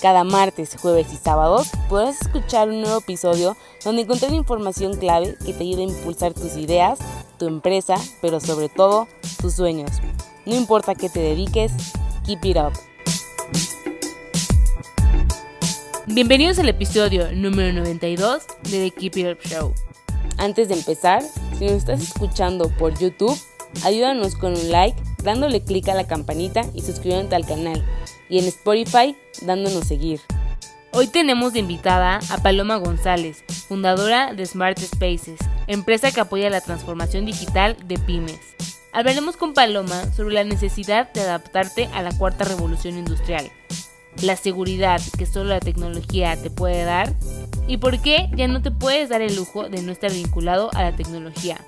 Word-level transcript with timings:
Cada 0.00 0.24
martes, 0.24 0.76
jueves 0.78 1.06
y 1.12 1.16
sábados 1.16 1.68
podrás 1.88 2.20
escuchar 2.20 2.68
un 2.68 2.82
nuevo 2.82 2.98
episodio 2.98 3.56
donde 3.82 4.02
encontrar 4.02 4.34
información 4.34 4.96
clave 4.96 5.36
que 5.44 5.54
te 5.54 5.64
ayude 5.64 5.82
a 5.82 5.86
impulsar 5.86 6.34
tus 6.34 6.56
ideas, 6.56 6.98
tu 7.38 7.46
empresa, 7.46 7.94
pero 8.20 8.38
sobre 8.38 8.68
todo 8.68 9.08
tus 9.40 9.54
sueños. 9.54 9.90
No 10.44 10.54
importa 10.54 10.94
qué 10.94 11.08
te 11.08 11.20
dediques, 11.20 11.72
keep 12.26 12.44
it 12.44 12.58
up. 12.58 12.72
Bienvenidos 16.06 16.58
al 16.58 16.68
episodio 16.68 17.32
número 17.32 17.72
92 17.72 18.42
de 18.64 18.70
The 18.70 18.90
Keep 18.90 19.16
It 19.16 19.26
Up 19.32 19.48
Show. 19.48 19.74
Antes 20.36 20.68
de 20.68 20.74
empezar, 20.74 21.22
si 21.58 21.64
nos 21.64 21.72
estás 21.72 22.02
escuchando 22.02 22.68
por 22.78 22.98
YouTube, 22.98 23.36
ayúdanos 23.82 24.34
con 24.34 24.52
un 24.52 24.70
like, 24.70 25.02
dándole 25.22 25.64
clic 25.64 25.88
a 25.88 25.94
la 25.94 26.06
campanita 26.06 26.62
y 26.74 26.82
suscribiéndote 26.82 27.34
al 27.34 27.46
canal. 27.46 27.84
Y 28.28 28.38
en 28.38 28.46
Spotify, 28.46 29.16
dándonos 29.42 29.86
seguir. 29.86 30.20
Hoy 30.92 31.08
tenemos 31.08 31.52
de 31.52 31.58
invitada 31.58 32.20
a 32.30 32.38
Paloma 32.38 32.76
González, 32.76 33.44
fundadora 33.68 34.32
de 34.32 34.46
Smart 34.46 34.78
Spaces, 34.78 35.38
empresa 35.66 36.10
que 36.10 36.20
apoya 36.20 36.48
la 36.48 36.60
transformación 36.60 37.26
digital 37.26 37.76
de 37.84 37.98
pymes. 37.98 38.40
Hablaremos 38.92 39.36
con 39.36 39.52
Paloma 39.52 40.10
sobre 40.14 40.34
la 40.34 40.44
necesidad 40.44 41.12
de 41.12 41.20
adaptarte 41.20 41.90
a 41.92 42.02
la 42.02 42.16
cuarta 42.16 42.44
revolución 42.44 42.96
industrial, 42.96 43.50
la 44.22 44.36
seguridad 44.36 45.02
que 45.18 45.26
solo 45.26 45.50
la 45.50 45.60
tecnología 45.60 46.34
te 46.40 46.48
puede 46.48 46.84
dar 46.84 47.12
y 47.68 47.76
por 47.76 48.00
qué 48.00 48.30
ya 48.34 48.48
no 48.48 48.62
te 48.62 48.70
puedes 48.70 49.10
dar 49.10 49.20
el 49.20 49.36
lujo 49.36 49.68
de 49.68 49.82
no 49.82 49.92
estar 49.92 50.10
vinculado 50.10 50.70
a 50.74 50.82
la 50.82 50.96
tecnología. 50.96 51.58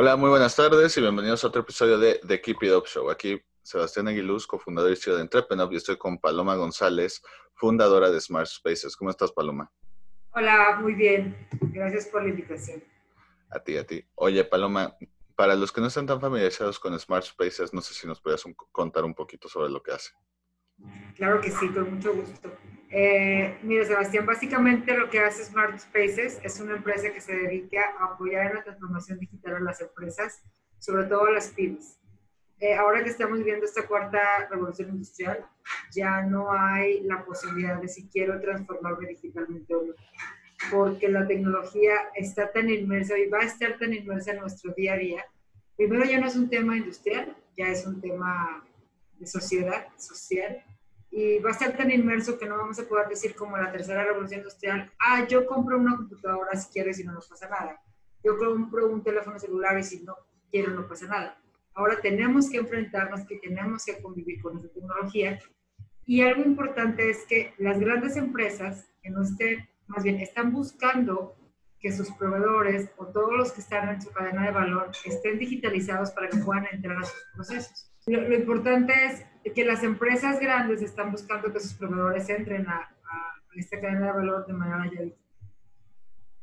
Hola, 0.00 0.14
muy 0.14 0.30
buenas 0.30 0.54
tardes 0.54 0.96
y 0.96 1.00
bienvenidos 1.00 1.42
a 1.42 1.48
otro 1.48 1.62
episodio 1.62 1.98
de 1.98 2.20
The 2.24 2.40
Keep 2.40 2.62
It 2.62 2.72
Up 2.72 2.86
Show. 2.86 3.10
Aquí 3.10 3.42
Sebastián 3.62 4.06
Aguiluz, 4.06 4.46
cofundador 4.46 4.92
y 4.92 4.96
CEO 4.96 5.16
de 5.16 5.22
Entrepreneur, 5.22 5.68
y 5.72 5.76
estoy 5.76 5.96
con 5.96 6.18
Paloma 6.18 6.54
González, 6.54 7.20
fundadora 7.54 8.08
de 8.08 8.20
Smart 8.20 8.46
Spaces. 8.46 8.94
¿Cómo 8.94 9.10
estás, 9.10 9.32
Paloma? 9.32 9.72
Hola, 10.30 10.78
muy 10.80 10.94
bien. 10.94 11.36
Gracias 11.72 12.06
por 12.06 12.22
la 12.22 12.28
invitación. 12.28 12.84
A 13.50 13.58
ti, 13.58 13.76
a 13.76 13.84
ti. 13.84 14.04
Oye, 14.14 14.44
Paloma, 14.44 14.96
para 15.34 15.56
los 15.56 15.72
que 15.72 15.80
no 15.80 15.88
están 15.88 16.06
tan 16.06 16.20
familiarizados 16.20 16.78
con 16.78 16.96
Smart 16.96 17.24
Spaces, 17.24 17.74
no 17.74 17.80
sé 17.80 17.92
si 17.92 18.06
nos 18.06 18.20
puedes 18.20 18.44
contar 18.70 19.04
un 19.04 19.16
poquito 19.16 19.48
sobre 19.48 19.68
lo 19.68 19.82
que 19.82 19.90
hace. 19.90 20.12
Claro 21.16 21.40
que 21.40 21.50
sí, 21.50 21.68
con 21.70 21.96
mucho 21.96 22.14
gusto. 22.14 22.52
Eh, 22.90 23.58
mira, 23.62 23.84
Sebastián, 23.84 24.24
básicamente 24.24 24.96
lo 24.96 25.10
que 25.10 25.20
hace 25.20 25.44
Smart 25.44 25.78
Spaces 25.78 26.40
es 26.42 26.60
una 26.60 26.76
empresa 26.76 27.12
que 27.12 27.20
se 27.20 27.34
dedica 27.34 27.82
a 27.98 28.14
apoyar 28.14 28.46
en 28.46 28.56
la 28.56 28.64
transformación 28.64 29.18
digital 29.18 29.56
a 29.56 29.60
las 29.60 29.80
empresas, 29.80 30.42
sobre 30.78 31.04
todo 31.04 31.26
a 31.26 31.32
las 31.32 31.48
pymes. 31.48 31.98
Eh, 32.60 32.74
ahora 32.74 33.04
que 33.04 33.10
estamos 33.10 33.38
viviendo 33.38 33.66
esta 33.66 33.86
cuarta 33.86 34.48
revolución 34.50 34.88
industrial, 34.90 35.46
ya 35.92 36.22
no 36.22 36.50
hay 36.50 37.00
la 37.02 37.24
posibilidad 37.24 37.80
de 37.80 37.88
si 37.88 38.08
quiero 38.08 38.40
transformarme 38.40 39.08
digitalmente 39.08 39.74
o 39.74 39.82
no 39.84 39.94
porque 40.70 41.08
la 41.08 41.26
tecnología 41.26 41.94
está 42.14 42.50
tan 42.50 42.68
inmersa 42.68 43.18
y 43.18 43.28
va 43.28 43.38
a 43.38 43.46
estar 43.46 43.78
tan 43.78 43.92
inmersa 43.94 44.32
en 44.32 44.40
nuestro 44.40 44.72
día 44.74 44.94
a 44.94 44.98
día. 44.98 45.24
Primero 45.76 46.04
ya 46.04 46.20
no 46.20 46.26
es 46.26 46.36
un 46.36 46.50
tema 46.50 46.76
industrial, 46.76 47.36
ya 47.56 47.68
es 47.68 47.86
un 47.86 48.00
tema 48.00 48.64
de 49.18 49.26
sociedad, 49.26 49.86
social, 49.96 50.62
y 51.10 51.38
va 51.38 51.50
a 51.50 51.52
estar 51.52 51.76
tan 51.76 51.90
inmerso 51.90 52.38
que 52.38 52.46
no 52.46 52.56
vamos 52.56 52.78
a 52.78 52.86
poder 52.86 53.08
decir 53.08 53.34
como 53.34 53.56
la 53.56 53.72
tercera 53.72 54.04
revolución 54.04 54.40
industrial, 54.40 54.92
ah, 54.98 55.26
yo 55.26 55.46
compro 55.46 55.78
una 55.78 55.96
computadora 55.96 56.54
si 56.56 56.72
quieres 56.72 56.98
y 57.00 57.04
no 57.04 57.12
nos 57.12 57.28
pasa 57.28 57.48
nada. 57.48 57.80
Yo 58.22 58.36
compro 58.36 58.88
un 58.88 59.02
teléfono 59.02 59.38
celular 59.38 59.78
y 59.78 59.84
si 59.84 60.02
no 60.02 60.16
quiero 60.50 60.72
no 60.72 60.86
pasa 60.86 61.06
nada. 61.06 61.40
Ahora 61.74 62.00
tenemos 62.00 62.50
que 62.50 62.58
enfrentarnos, 62.58 63.26
que 63.26 63.36
tenemos 63.36 63.84
que 63.84 64.02
convivir 64.02 64.42
con 64.42 64.58
esa 64.58 64.68
tecnología. 64.68 65.38
Y 66.04 66.22
algo 66.22 66.42
importante 66.42 67.08
es 67.08 67.24
que 67.26 67.54
las 67.58 67.78
grandes 67.78 68.16
empresas 68.16 68.90
que 69.02 69.10
no 69.10 69.22
estén 69.22 69.68
más 69.86 70.02
bien 70.02 70.20
están 70.20 70.52
buscando 70.52 71.36
que 71.80 71.92
sus 71.92 72.10
proveedores 72.12 72.90
o 72.96 73.06
todos 73.06 73.32
los 73.32 73.52
que 73.52 73.60
están 73.60 73.88
en 73.88 74.02
su 74.02 74.10
cadena 74.10 74.44
de 74.44 74.50
valor 74.50 74.90
estén 75.04 75.38
digitalizados 75.38 76.10
para 76.10 76.28
que 76.28 76.38
puedan 76.38 76.66
entrar 76.72 76.98
a 76.98 77.04
sus 77.04 77.24
procesos. 77.34 77.92
Lo, 78.06 78.34
importante 78.34 78.92
es 79.06 79.24
que 79.54 79.64
las 79.64 79.82
empresas 79.82 80.40
grandes 80.40 80.82
están 80.82 81.10
buscando 81.10 81.52
que 81.52 81.60
sus 81.60 81.74
proveedores 81.74 82.28
entren 82.28 82.66
a, 82.68 82.94
esta 83.54 83.80
cadena 83.80 84.06
de 84.06 84.12
valor 84.12 84.46
de 84.46 84.52
manera 84.52 84.88
ya. 84.92 85.00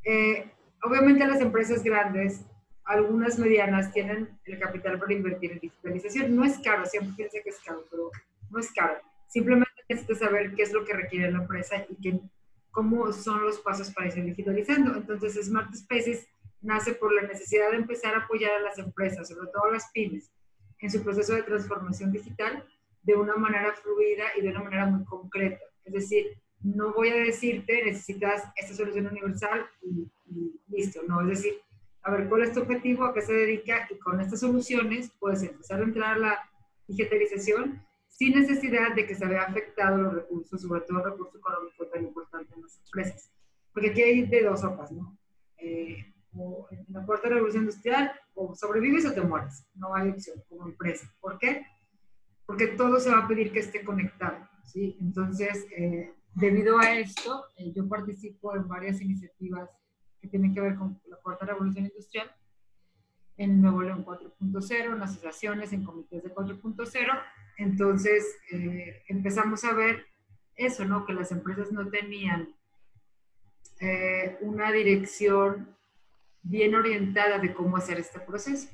Eh, 0.04 0.50
obviamente 0.82 1.26
las 1.26 1.40
empresas 1.40 1.82
grandes, 1.82 2.44
algunas 2.84 3.38
medianas, 3.38 3.90
tienen 3.90 4.38
el 4.44 4.58
capital 4.58 4.98
para 4.98 5.14
invertir 5.14 5.52
en 5.52 5.60
digitalización. 5.60 6.36
No 6.36 6.44
es 6.44 6.58
caro, 6.58 6.84
siempre 6.84 7.14
piensa 7.16 7.38
que 7.42 7.48
es 7.48 7.60
caro, 7.60 7.84
pero 7.90 8.10
no 8.50 8.58
es 8.58 8.70
caro. 8.72 9.00
Simplemente 9.28 9.72
necesitas 9.88 10.18
saber 10.18 10.54
qué 10.54 10.62
es 10.62 10.72
lo 10.72 10.84
que 10.84 10.92
requiere 10.92 11.30
la 11.30 11.38
empresa 11.38 11.86
y 11.88 11.94
que 11.96 12.20
cómo 12.70 13.10
son 13.12 13.42
los 13.44 13.60
pasos 13.60 13.90
para 13.90 14.08
irse 14.08 14.20
digitalizando. 14.20 14.94
Entonces, 14.94 15.46
Smart 15.46 15.74
Spaces 15.74 16.28
nace 16.60 16.92
por 16.92 17.14
la 17.14 17.22
necesidad 17.22 17.70
de 17.70 17.78
empezar 17.78 18.14
a 18.14 18.18
apoyar 18.18 18.52
a 18.52 18.60
las 18.60 18.78
empresas, 18.78 19.28
sobre 19.28 19.48
todo 19.50 19.64
a 19.64 19.72
las 19.72 19.90
pymes, 19.92 20.30
en 20.80 20.90
su 20.90 21.02
proceso 21.02 21.32
de 21.32 21.42
transformación 21.42 22.12
digital 22.12 22.62
de 23.06 23.14
una 23.14 23.36
manera 23.36 23.72
fluida 23.72 24.24
y 24.36 24.42
de 24.42 24.50
una 24.50 24.64
manera 24.64 24.86
muy 24.86 25.04
concreta. 25.04 25.60
Es 25.84 25.92
decir, 25.92 26.26
no 26.62 26.92
voy 26.92 27.10
a 27.10 27.16
decirte, 27.16 27.84
necesitas 27.84 28.42
esta 28.56 28.74
solución 28.74 29.06
universal 29.06 29.66
y, 29.82 30.10
y, 30.26 30.60
listo, 30.68 31.00
no, 31.06 31.20
es 31.22 31.28
decir, 31.28 31.54
a 32.02 32.10
ver 32.10 32.28
cuál 32.28 32.42
es 32.42 32.52
tu 32.52 32.60
objetivo, 32.60 33.04
a 33.04 33.14
qué 33.14 33.22
se 33.22 33.32
dedica 33.32 33.86
y 33.90 33.98
con 33.98 34.20
estas 34.20 34.40
soluciones 34.40 35.12
puedes 35.18 35.42
empezar 35.42 35.80
a 35.80 35.84
entrar 35.84 36.18
la 36.18 36.38
digitalización 36.88 37.80
sin 38.08 38.40
necesidad 38.40 38.94
de 38.94 39.06
que 39.06 39.14
se 39.14 39.26
vea 39.26 39.42
afectado 39.42 39.98
los 39.98 40.14
recursos, 40.14 40.60
sobre 40.60 40.80
todo 40.80 40.98
el 40.98 41.04
recurso 41.04 41.36
económico 41.38 41.86
tan 41.86 42.04
importante 42.04 42.54
en 42.54 42.62
las 42.62 42.80
empresas. 42.84 43.30
Porque 43.72 43.90
aquí 43.90 44.02
hay 44.02 44.26
de 44.26 44.42
dos 44.42 44.60
sopas, 44.62 44.90
¿no? 44.90 45.18
Eh, 45.58 46.14
o 46.34 46.66
en 46.70 46.84
la 46.88 47.04
cuarta 47.04 47.28
revolución 47.28 47.64
industrial, 47.64 48.12
o 48.34 48.54
sobrevives 48.54 49.06
o 49.06 49.12
te 49.12 49.20
mueres. 49.20 49.66
No 49.74 49.94
hay 49.94 50.10
opción 50.10 50.42
como 50.48 50.66
empresa. 50.66 51.12
¿Por 51.20 51.38
qué? 51.38 51.66
Porque 52.46 52.68
todo 52.68 53.00
se 53.00 53.10
va 53.10 53.24
a 53.24 53.28
pedir 53.28 53.52
que 53.52 53.58
esté 53.58 53.84
conectado, 53.84 54.48
¿sí? 54.64 54.96
Entonces, 55.00 55.66
eh, 55.76 56.14
debido 56.34 56.78
a 56.78 56.98
esto, 56.98 57.44
eh, 57.56 57.72
yo 57.74 57.88
participo 57.88 58.54
en 58.54 58.68
varias 58.68 59.00
iniciativas 59.00 59.68
que 60.20 60.28
tienen 60.28 60.54
que 60.54 60.60
ver 60.60 60.76
con 60.76 61.00
la 61.06 61.16
cuarta 61.16 61.46
revolución 61.46 61.86
industrial, 61.86 62.30
en 63.36 63.60
Nuevo 63.60 63.82
León 63.82 64.04
4.0, 64.04 64.94
en 64.94 65.02
asociaciones, 65.02 65.72
en 65.72 65.84
comités 65.84 66.22
de 66.22 66.32
4.0, 66.32 67.22
entonces 67.58 68.24
eh, 68.52 69.02
empezamos 69.08 69.64
a 69.64 69.74
ver 69.74 70.06
eso, 70.54 70.86
¿no? 70.86 71.04
Que 71.04 71.12
las 71.12 71.32
empresas 71.32 71.70
no 71.72 71.88
tenían 71.88 72.54
una 74.40 74.72
dirección 74.72 75.76
bien 76.40 76.74
orientada 76.74 77.38
de 77.38 77.52
cómo 77.52 77.76
hacer 77.76 77.98
este 77.98 78.20
proceso. 78.20 78.70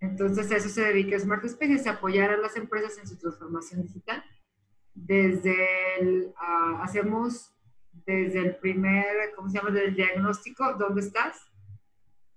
Entonces 0.00 0.50
a 0.50 0.56
eso 0.56 0.68
se 0.68 0.82
dedica 0.82 1.18
Smart 1.18 1.46
Spaces, 1.46 1.86
a 1.86 1.92
apoyar 1.92 2.30
a 2.30 2.36
las 2.36 2.56
empresas 2.56 2.98
en 2.98 3.06
su 3.06 3.16
transformación 3.16 3.82
digital. 3.82 4.24
Desde 4.94 6.00
el, 6.00 6.34
hacemos 6.80 7.52
desde 8.06 8.38
el 8.40 8.56
primer, 8.56 9.06
¿cómo 9.34 9.48
se 9.48 9.58
llama? 9.58 9.70
Desde 9.70 9.88
el 9.88 9.96
diagnóstico, 9.96 10.74
¿dónde 10.74 11.00
estás? 11.00 11.38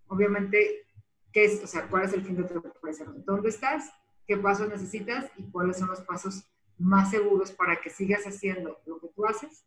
Obviamente, 0.07 0.87
¿qué 1.31 1.45
es? 1.45 1.63
O 1.63 1.67
sea, 1.67 1.87
¿cuál 1.87 2.05
es 2.05 2.13
el 2.13 2.23
fin 2.23 2.35
de 2.35 2.43
tu 2.43 2.55
empresa? 2.55 3.05
¿Dónde 3.25 3.49
estás? 3.49 3.91
qué 4.29 4.37
pasos 4.37 4.69
necesitas 4.69 5.31
y 5.37 5.49
cuáles 5.49 5.79
son 5.79 5.87
los 5.87 6.01
pasos 6.01 6.47
más 6.77 7.09
seguros 7.09 7.51
para 7.51 7.81
que 7.81 7.89
sigas 7.89 8.25
haciendo 8.25 8.79
lo 8.85 8.99
que 8.99 9.07
tú 9.07 9.25
haces, 9.25 9.65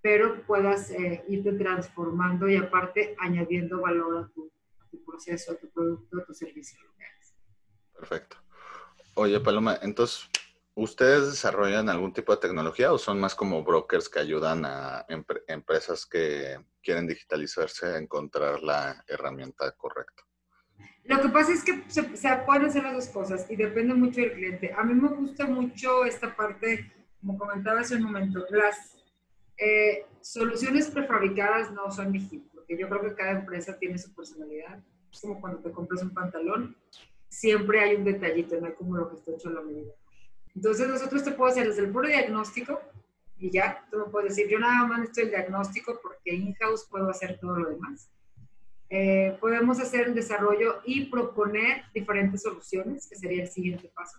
pero 0.00 0.44
puedas 0.44 0.90
eh, 0.90 1.24
irte 1.28 1.52
transformando 1.52 2.48
y 2.48 2.56
aparte 2.56 3.14
añadiendo 3.20 3.80
valor 3.80 4.24
a 4.24 4.28
tu, 4.34 4.50
proceso, 5.06 5.52
a 5.52 5.54
tu 5.54 5.70
producto, 5.70 6.18
a 6.18 6.24
tu 6.24 6.34
servicio. 6.34 6.80
Perfecto. 8.02 8.36
Oye, 9.14 9.38
Paloma, 9.38 9.78
entonces, 9.80 10.28
¿ustedes 10.74 11.30
desarrollan 11.30 11.88
algún 11.88 12.12
tipo 12.12 12.34
de 12.34 12.40
tecnología 12.40 12.92
o 12.92 12.98
son 12.98 13.20
más 13.20 13.36
como 13.36 13.62
brokers 13.62 14.08
que 14.08 14.18
ayudan 14.18 14.64
a 14.64 15.06
empresas 15.46 16.04
que 16.04 16.58
quieren 16.82 17.06
digitalizarse 17.06 17.86
a 17.86 17.98
encontrar 17.98 18.60
la 18.60 19.04
herramienta 19.06 19.70
correcta? 19.76 20.24
Lo 21.04 21.22
que 21.22 21.28
pasa 21.28 21.52
es 21.52 21.62
que 21.62 21.84
se, 21.86 22.02
pueden 22.44 22.64
hacer 22.64 22.82
las 22.82 22.94
dos 22.94 23.06
cosas 23.06 23.48
y 23.48 23.54
depende 23.54 23.94
mucho 23.94 24.20
del 24.20 24.32
cliente. 24.32 24.72
A 24.76 24.82
mí 24.82 24.94
me 24.94 25.08
gusta 25.08 25.46
mucho 25.46 26.04
esta 26.04 26.34
parte, 26.34 26.92
como 27.20 27.38
comentaba 27.38 27.82
hace 27.82 27.94
un 27.94 28.02
momento, 28.02 28.44
las, 28.50 28.98
Eh, 29.58 30.06
soluciones 30.22 30.90
prefabricadas 30.90 31.70
no 31.70 31.88
son 31.92 32.10
mi 32.10 32.18
porque 32.52 32.76
yo 32.76 32.88
creo 32.88 33.02
que 33.02 33.14
cada 33.14 33.30
empresa 33.30 33.78
tiene 33.78 33.96
su 33.96 34.12
personalidad. 34.12 34.82
Es 35.12 35.20
como 35.20 35.40
cuando 35.40 35.60
te 35.60 35.70
compras 35.70 36.02
un 36.02 36.10
pantalón, 36.10 36.74
siempre 37.32 37.80
hay 37.80 37.96
un 37.96 38.04
detallito, 38.04 38.60
no 38.60 38.66
hay 38.66 38.74
como 38.74 38.94
lo 38.94 39.08
que 39.08 39.16
está 39.16 39.32
hecho 39.32 39.48
a 39.48 39.52
la 39.52 39.62
medida. 39.62 39.90
Entonces 40.54 40.86
nosotros 40.86 41.24
te 41.24 41.32
puedo 41.32 41.50
hacer 41.50 41.66
desde 41.66 41.82
el 41.82 41.90
puro 41.90 42.06
diagnóstico 42.06 42.78
y 43.38 43.50
ya, 43.50 43.86
tú 43.90 43.98
me 43.98 44.04
puedes 44.04 44.36
decir, 44.36 44.50
yo 44.50 44.58
nada 44.58 44.86
más 44.86 45.00
necesito 45.00 45.22
el 45.22 45.30
diagnóstico 45.30 45.98
porque 46.02 46.34
in-house 46.34 46.86
puedo 46.90 47.08
hacer 47.08 47.38
todo 47.40 47.58
lo 47.58 47.70
demás. 47.70 48.10
Eh, 48.90 49.36
podemos 49.40 49.80
hacer 49.80 50.08
el 50.08 50.14
desarrollo 50.14 50.82
y 50.84 51.06
proponer 51.06 51.84
diferentes 51.94 52.42
soluciones, 52.42 53.08
que 53.08 53.16
sería 53.16 53.42
el 53.42 53.48
siguiente 53.48 53.90
paso. 53.94 54.18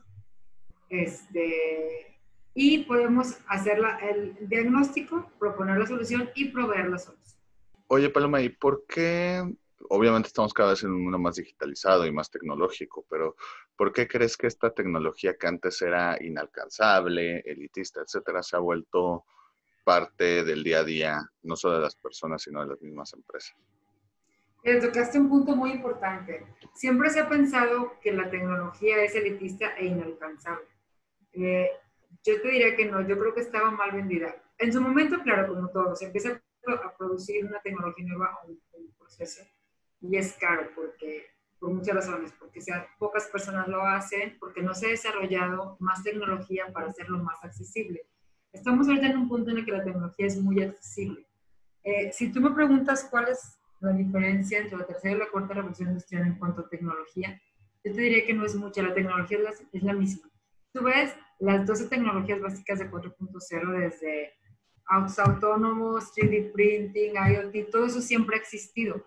Este, 0.89 2.17
y 2.55 2.79
podemos 2.79 3.37
hacer 3.47 3.77
la, 3.77 3.99
el 3.99 4.35
diagnóstico, 4.49 5.31
proponer 5.37 5.77
la 5.77 5.85
solución 5.85 6.31
y 6.33 6.45
proveer 6.45 6.89
la 6.89 6.97
solución. 6.97 7.39
Oye, 7.87 8.09
Paloma, 8.09 8.41
¿y 8.41 8.49
por 8.49 8.85
qué? 8.87 9.43
Obviamente 9.89 10.27
estamos 10.27 10.53
cada 10.53 10.71
vez 10.71 10.83
en 10.83 10.91
un 10.91 11.03
mundo 11.03 11.19
más 11.19 11.35
digitalizado 11.35 12.05
y 12.05 12.11
más 12.11 12.29
tecnológico, 12.29 13.05
pero 13.09 13.35
¿por 13.75 13.91
qué 13.91 14.07
crees 14.07 14.37
que 14.37 14.47
esta 14.47 14.73
tecnología 14.73 15.37
que 15.37 15.47
antes 15.47 15.81
era 15.81 16.17
inalcanzable, 16.21 17.39
elitista, 17.39 18.01
etcétera, 18.01 18.43
se 18.43 18.55
ha 18.55 18.59
vuelto 18.59 19.25
parte 19.83 20.43
del 20.43 20.63
día 20.63 20.79
a 20.79 20.83
día, 20.83 21.29
no 21.43 21.55
solo 21.55 21.75
de 21.75 21.81
las 21.81 21.95
personas, 21.95 22.41
sino 22.41 22.61
de 22.61 22.67
las 22.67 22.81
mismas 22.81 23.13
empresas? 23.13 23.55
Tocaste 24.63 25.19
un 25.19 25.27
punto 25.27 25.55
muy 25.57 25.71
importante. 25.71 26.45
Siempre 26.73 27.09
se 27.09 27.19
ha 27.19 27.27
pensado 27.27 27.99
que 28.01 28.13
la 28.13 28.29
tecnología 28.29 29.03
es 29.03 29.13
elitista 29.13 29.75
e 29.75 29.87
inalcanzable. 29.87 30.67
Eh, 31.33 31.69
yo 32.23 32.41
te 32.41 32.47
diría 32.47 32.75
que 32.75 32.85
no, 32.85 33.05
yo 33.05 33.19
creo 33.19 33.33
que 33.33 33.41
estaba 33.41 33.71
mal 33.71 33.91
vendida. 33.91 34.33
En 34.57 34.71
su 34.71 34.79
momento, 34.79 35.21
claro, 35.21 35.53
como 35.53 35.67
todo, 35.69 35.95
se 35.97 36.05
empieza 36.05 36.41
a 36.67 36.97
producir 36.97 37.45
una 37.45 37.59
tecnología 37.61 38.05
nueva 38.07 38.39
o 38.43 38.47
un, 38.47 38.93
proceso 38.97 39.43
y 40.03 40.17
es 40.17 40.33
caro 40.33 40.69
porque, 40.75 41.25
por 41.59 41.71
muchas 41.71 41.95
razones, 41.95 42.33
porque 42.37 42.61
sea, 42.61 42.85
pocas 42.99 43.27
personas 43.27 43.67
lo 43.69 43.81
hacen, 43.81 44.37
porque 44.37 44.61
no 44.61 44.73
se 44.73 44.87
ha 44.87 44.89
desarrollado 44.89 45.77
más 45.79 46.03
tecnología 46.03 46.65
para 46.73 46.89
hacerlo 46.89 47.19
más 47.19 47.41
accesible. 47.43 48.01
Estamos 48.51 48.87
ahorita 48.87 49.07
en 49.07 49.17
un 49.17 49.29
punto 49.29 49.51
en 49.51 49.59
el 49.59 49.65
que 49.65 49.71
la 49.71 49.83
tecnología 49.83 50.27
es 50.27 50.37
muy 50.37 50.61
accesible. 50.61 51.25
Eh, 51.83 52.11
si 52.11 52.31
tú 52.31 52.41
me 52.41 52.51
preguntas 52.51 53.07
cuál 53.09 53.29
es 53.29 53.57
la 53.79 53.93
diferencia 53.93 54.59
entre 54.59 54.77
la 54.77 54.85
tercera 54.85 55.15
y 55.15 55.19
la 55.19 55.29
cuarta 55.29 55.53
revolución 55.53 55.89
industrial 55.89 56.27
en 56.27 56.35
cuanto 56.35 56.61
a 56.61 56.69
tecnología, 56.69 57.41
yo 57.83 57.93
te 57.93 58.01
diría 58.01 58.25
que 58.25 58.33
no 58.33 58.45
es 58.45 58.55
mucha, 58.55 58.83
la 58.83 58.93
tecnología 58.93 59.37
es 59.37 59.43
la, 59.43 59.51
es 59.71 59.83
la 59.83 59.93
misma. 59.93 60.29
Tú 60.73 60.83
ves 60.83 61.15
las 61.39 61.65
12 61.65 61.87
tecnologías 61.87 62.41
básicas 62.41 62.79
de 62.79 62.91
4.0 62.91 63.79
desde 63.79 64.33
autos 64.85 65.17
autónomos, 65.19 66.13
3D 66.13 66.51
printing, 66.51 67.13
IoT, 67.15 67.69
todo 67.71 67.85
eso 67.85 68.01
siempre 68.01 68.35
ha 68.35 68.39
existido. 68.39 69.05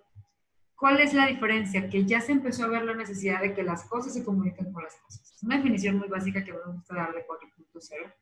¿Cuál 0.76 1.00
es 1.00 1.14
la 1.14 1.26
diferencia? 1.26 1.88
Que 1.88 2.04
ya 2.04 2.20
se 2.20 2.32
empezó 2.32 2.64
a 2.64 2.68
ver 2.68 2.84
la 2.84 2.94
necesidad 2.94 3.40
de 3.40 3.54
que 3.54 3.62
las 3.62 3.84
cosas 3.84 4.12
se 4.12 4.24
comuniquen 4.24 4.72
con 4.72 4.84
las 4.84 4.94
cosas. 4.96 5.32
Es 5.34 5.42
una 5.42 5.56
definición 5.56 5.98
muy 5.98 6.08
básica 6.08 6.44
que 6.44 6.52
me 6.52 6.72
gusta 6.72 6.94
darle 6.94 7.26
4.0. 7.26 8.14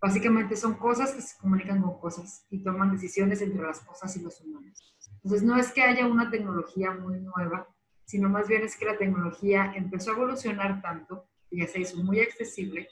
Básicamente 0.00 0.56
son 0.56 0.74
cosas 0.74 1.12
que 1.12 1.22
se 1.22 1.38
comunican 1.38 1.80
con 1.80 1.98
cosas 1.98 2.46
y 2.50 2.62
toman 2.62 2.92
decisiones 2.92 3.40
entre 3.40 3.62
las 3.62 3.80
cosas 3.80 4.16
y 4.16 4.22
los 4.22 4.40
humanos. 4.40 4.96
Entonces 5.22 5.42
no 5.42 5.56
es 5.56 5.72
que 5.72 5.82
haya 5.82 6.06
una 6.06 6.30
tecnología 6.30 6.90
muy 6.90 7.20
nueva, 7.20 7.68
sino 8.04 8.28
más 8.28 8.48
bien 8.48 8.62
es 8.62 8.76
que 8.76 8.84
la 8.84 8.98
tecnología 8.98 9.72
empezó 9.74 10.10
a 10.10 10.14
evolucionar 10.14 10.82
tanto 10.82 11.28
y 11.50 11.60
ya 11.60 11.68
se 11.68 11.80
hizo 11.80 12.02
muy 12.02 12.20
accesible 12.20 12.88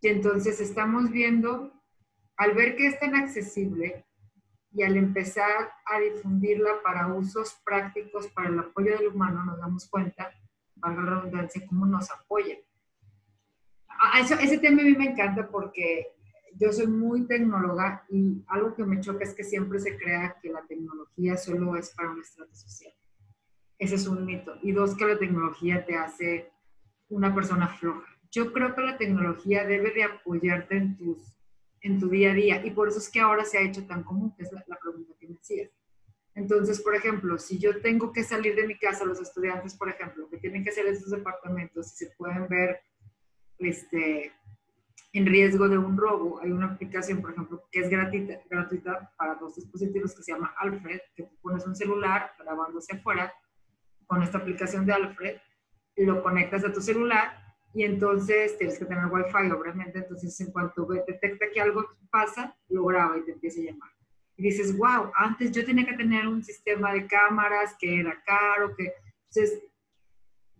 y 0.00 0.08
entonces 0.08 0.60
estamos 0.60 1.10
viendo, 1.10 1.72
al 2.36 2.54
ver 2.54 2.76
que 2.76 2.86
es 2.86 2.98
tan 3.00 3.16
accesible 3.16 4.06
y 4.72 4.82
al 4.82 4.96
empezar 4.96 5.72
a 5.86 5.98
difundirla 6.00 6.82
para 6.82 7.06
usos 7.12 7.60
prácticos, 7.64 8.26
para 8.28 8.48
el 8.48 8.58
apoyo 8.58 8.96
del 8.96 9.08
humano, 9.08 9.44
nos 9.44 9.58
damos 9.58 9.88
cuenta, 9.88 10.30
valga 10.76 11.02
la 11.02 11.14
redundancia, 11.16 11.66
cómo 11.66 11.86
nos 11.86 12.10
apoya. 12.10 12.56
Eso, 14.20 14.34
ese 14.34 14.58
tema 14.58 14.82
a 14.82 14.84
mí 14.84 14.94
me 14.94 15.06
encanta 15.06 15.48
porque 15.48 16.08
yo 16.54 16.72
soy 16.72 16.86
muy 16.86 17.26
tecnóloga 17.26 18.04
y 18.08 18.44
algo 18.48 18.74
que 18.74 18.84
me 18.84 19.00
choca 19.00 19.24
es 19.24 19.34
que 19.34 19.44
siempre 19.44 19.78
se 19.78 19.96
crea 19.96 20.36
que 20.40 20.50
la 20.50 20.64
tecnología 20.66 21.36
solo 21.36 21.76
es 21.76 21.90
para 21.90 22.10
un 22.10 22.20
estrato 22.20 22.54
social. 22.54 22.92
Ese 23.78 23.94
es 23.94 24.06
un 24.06 24.24
mito. 24.24 24.54
Y 24.62 24.72
dos, 24.72 24.96
que 24.96 25.06
la 25.06 25.18
tecnología 25.18 25.84
te 25.84 25.96
hace 25.96 26.52
una 27.08 27.34
persona 27.34 27.68
floja 27.68 28.18
yo 28.30 28.52
creo 28.52 28.74
que 28.74 28.82
la 28.82 28.98
tecnología 28.98 29.64
debe 29.64 29.90
de 29.92 30.04
apoyarte 30.04 30.76
en, 30.76 30.96
tus, 30.96 31.37
en 31.82 31.98
tu 31.98 32.08
día 32.08 32.32
a 32.32 32.34
día 32.34 32.66
y 32.66 32.70
por 32.70 32.88
eso 32.88 32.98
es 32.98 33.08
que 33.08 33.20
ahora 33.20 33.44
se 33.44 33.58
ha 33.58 33.62
hecho 33.62 33.86
tan 33.86 34.02
común, 34.02 34.34
que 34.36 34.42
es 34.42 34.52
la, 34.52 34.78
pregunta 34.80 35.14
que 35.18 35.28
me 35.28 35.36
hacías. 35.36 35.70
Entonces, 36.34 36.80
por 36.80 36.94
ejemplo, 36.94 37.38
si 37.38 37.58
yo 37.58 37.80
tengo 37.80 38.12
que 38.12 38.22
salir 38.22 38.54
de 38.54 38.66
mi 38.66 38.78
casa, 38.78 39.04
los 39.04 39.20
estudiantes, 39.20 39.74
por 39.74 39.88
ejemplo, 39.88 40.28
que 40.30 40.38
tienen 40.38 40.62
que 40.62 40.70
hacer 40.70 40.86
esos 40.86 41.10
departamentos 41.10 41.92
y 41.92 41.96
se 42.04 42.10
pueden 42.16 42.46
ver 42.48 42.80
este, 43.58 44.32
en 45.12 45.26
riesgo 45.26 45.68
de 45.68 45.78
un 45.78 45.96
robo, 45.96 46.40
hay 46.40 46.52
una 46.52 46.66
aplicación, 46.72 47.20
por 47.20 47.32
ejemplo, 47.32 47.64
que 47.72 47.80
es 47.80 47.90
gratuita, 47.90 48.40
gratuita 48.48 49.12
para 49.16 49.34
dos 49.34 49.56
dispositivos 49.56 50.14
que 50.14 50.22
se 50.22 50.32
llama 50.32 50.54
Alfred, 50.58 51.00
que 51.16 51.24
tú 51.24 51.36
pones 51.42 51.66
un 51.66 51.74
celular 51.74 52.32
grabándose 52.38 52.96
afuera 52.96 53.32
con 54.06 54.22
esta 54.22 54.38
aplicación 54.38 54.86
de 54.86 54.92
Alfred, 54.92 55.36
lo 55.96 56.22
conectas 56.22 56.64
a 56.64 56.72
tu 56.72 56.80
celular 56.80 57.47
y 57.74 57.84
entonces 57.84 58.56
tienes 58.58 58.78
que 58.78 58.86
tener 58.86 59.06
wifi, 59.06 59.50
obviamente, 59.50 59.98
entonces 59.98 60.40
en 60.40 60.50
cuanto 60.50 60.86
detecta 60.86 61.46
que 61.52 61.60
algo 61.60 61.84
pasa, 62.10 62.56
lo 62.68 62.84
graba 62.86 63.18
y 63.18 63.24
te 63.24 63.32
empieza 63.32 63.60
a 63.60 63.64
llamar. 63.64 63.90
Y 64.36 64.42
dices, 64.44 64.76
wow, 64.76 65.10
antes 65.16 65.52
yo 65.52 65.64
tenía 65.64 65.84
que 65.84 65.96
tener 65.96 66.26
un 66.26 66.42
sistema 66.42 66.92
de 66.92 67.06
cámaras 67.06 67.74
que 67.78 68.00
era 68.00 68.22
caro, 68.24 68.74
que... 68.76 68.92
Entonces, 69.30 69.62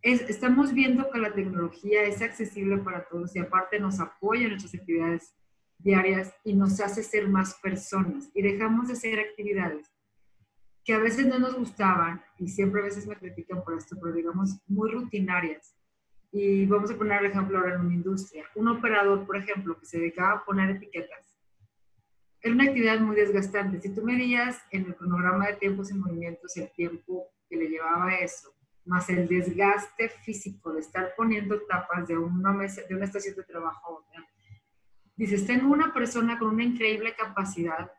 estamos 0.02 0.72
viendo 0.72 1.10
que 1.10 1.18
la 1.18 1.32
tecnología 1.32 2.02
es 2.02 2.20
accesible 2.20 2.78
para 2.78 3.04
todos 3.08 3.34
y 3.34 3.38
aparte 3.38 3.80
nos 3.80 4.00
apoya 4.00 4.42
en 4.42 4.50
nuestras 4.50 4.74
actividades 4.74 5.34
diarias 5.78 6.34
y 6.44 6.54
nos 6.54 6.80
hace 6.80 7.02
ser 7.02 7.28
más 7.28 7.54
personas 7.54 8.30
y 8.34 8.42
dejamos 8.42 8.88
de 8.88 8.94
hacer 8.94 9.18
actividades 9.18 9.90
que 10.84 10.94
a 10.94 10.98
veces 10.98 11.26
no 11.26 11.38
nos 11.38 11.54
gustaban 11.54 12.22
y 12.38 12.48
siempre 12.48 12.80
a 12.80 12.84
veces 12.84 13.06
me 13.06 13.16
critican 13.16 13.62
por 13.62 13.76
esto, 13.76 13.96
pero 14.00 14.14
digamos 14.14 14.58
muy 14.66 14.90
rutinarias 14.90 15.77
y 16.30 16.66
vamos 16.66 16.90
a 16.90 16.96
poner 16.96 17.20
el 17.20 17.30
ejemplo 17.30 17.58
ahora 17.58 17.74
en 17.74 17.80
una 17.80 17.94
industria. 17.94 18.44
Un 18.54 18.68
operador, 18.68 19.26
por 19.26 19.36
ejemplo, 19.36 19.78
que 19.78 19.86
se 19.86 19.98
dedicaba 19.98 20.38
a 20.38 20.44
poner 20.44 20.70
etiquetas, 20.70 21.28
era 22.40 22.54
una 22.54 22.64
actividad 22.64 23.00
muy 23.00 23.16
desgastante. 23.16 23.80
Si 23.80 23.94
tú 23.94 24.02
medías 24.02 24.60
en 24.70 24.86
el 24.86 24.96
cronograma 24.96 25.48
de 25.48 25.54
tiempos 25.54 25.90
y 25.90 25.94
movimientos 25.94 26.56
el 26.56 26.70
tiempo 26.72 27.26
que 27.48 27.56
le 27.56 27.68
llevaba 27.68 28.14
eso, 28.16 28.54
más 28.84 29.08
el 29.10 29.28
desgaste 29.28 30.08
físico 30.08 30.72
de 30.72 30.80
estar 30.80 31.14
poniendo 31.16 31.60
tapas 31.62 32.06
de 32.06 32.16
una, 32.16 32.52
mesa, 32.52 32.82
de 32.88 32.94
una 32.94 33.04
estación 33.04 33.34
de 33.34 33.42
trabajo 33.42 33.86
a 33.86 33.92
otra, 33.98 34.26
dices, 35.16 35.46
tengo 35.46 35.72
una 35.72 35.92
persona 35.92 36.38
con 36.38 36.48
una 36.48 36.62
increíble 36.62 37.14
capacidad, 37.14 37.90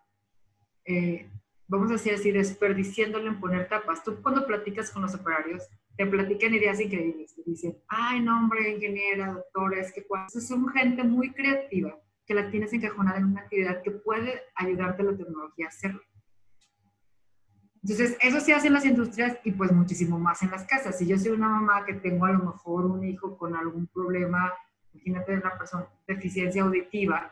eh, 0.86 1.30
vamos 1.68 1.90
a 1.90 1.94
decir 1.94 2.14
así, 2.14 2.32
desperdiciándole 2.32 3.28
en 3.28 3.40
poner 3.40 3.68
tapas. 3.68 4.04
Tú 4.04 4.22
cuando 4.22 4.48
platicas 4.48 4.90
con 4.90 5.02
los 5.02 5.14
operarios, 5.14 5.68
te 6.00 6.06
platican 6.06 6.54
ideas 6.54 6.80
increíbles. 6.80 7.36
Te 7.36 7.44
dicen, 7.46 7.78
ay, 7.90 8.22
no, 8.22 8.40
hombre, 8.40 8.70
ingeniera, 8.70 9.34
doctora, 9.34 9.82
es 9.82 9.92
que 9.92 10.06
son 10.40 10.70
gente 10.70 11.04
muy 11.04 11.34
creativa 11.34 11.94
que 12.26 12.34
la 12.34 12.50
tienes 12.50 12.72
encajonada 12.72 13.18
en 13.18 13.26
una 13.26 13.42
actividad 13.42 13.82
que 13.82 13.92
puede 13.92 14.44
ayudarte 14.56 15.04
la 15.04 15.18
tecnología 15.18 15.66
a 15.66 15.68
hacerlo. 15.68 16.00
Entonces, 17.84 18.18
eso 18.22 18.40
se 18.40 18.54
hace 18.54 18.68
en 18.68 18.76
las 18.76 18.86
industrias 18.86 19.40
y 19.44 19.52
pues 19.52 19.74
muchísimo 19.74 20.18
más 20.18 20.42
en 20.42 20.52
las 20.52 20.66
casas. 20.66 20.98
Si 20.98 21.06
yo 21.06 21.18
soy 21.18 21.32
una 21.32 21.50
mamá 21.50 21.84
que 21.86 21.96
tengo 21.96 22.26
a 22.26 22.32
lo 22.32 22.46
mejor 22.46 22.86
un 22.86 23.04
hijo 23.04 23.38
con 23.38 23.54
algún 23.54 23.88
problema, 23.88 24.54
imagínate 24.94 25.36
una 25.36 25.58
persona 25.58 25.86
deficiencia 26.08 26.64
auditiva, 26.64 27.30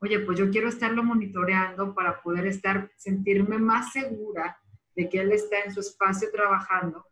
oye, 0.00 0.18
pues 0.18 0.36
yo 0.36 0.50
quiero 0.50 0.68
estarlo 0.68 1.04
monitoreando 1.04 1.94
para 1.94 2.20
poder 2.20 2.48
estar, 2.48 2.90
sentirme 2.96 3.58
más 3.58 3.92
segura 3.92 4.58
de 4.96 5.08
que 5.08 5.20
él 5.20 5.30
está 5.30 5.60
en 5.60 5.72
su 5.72 5.78
espacio 5.78 6.32
trabajando 6.32 7.07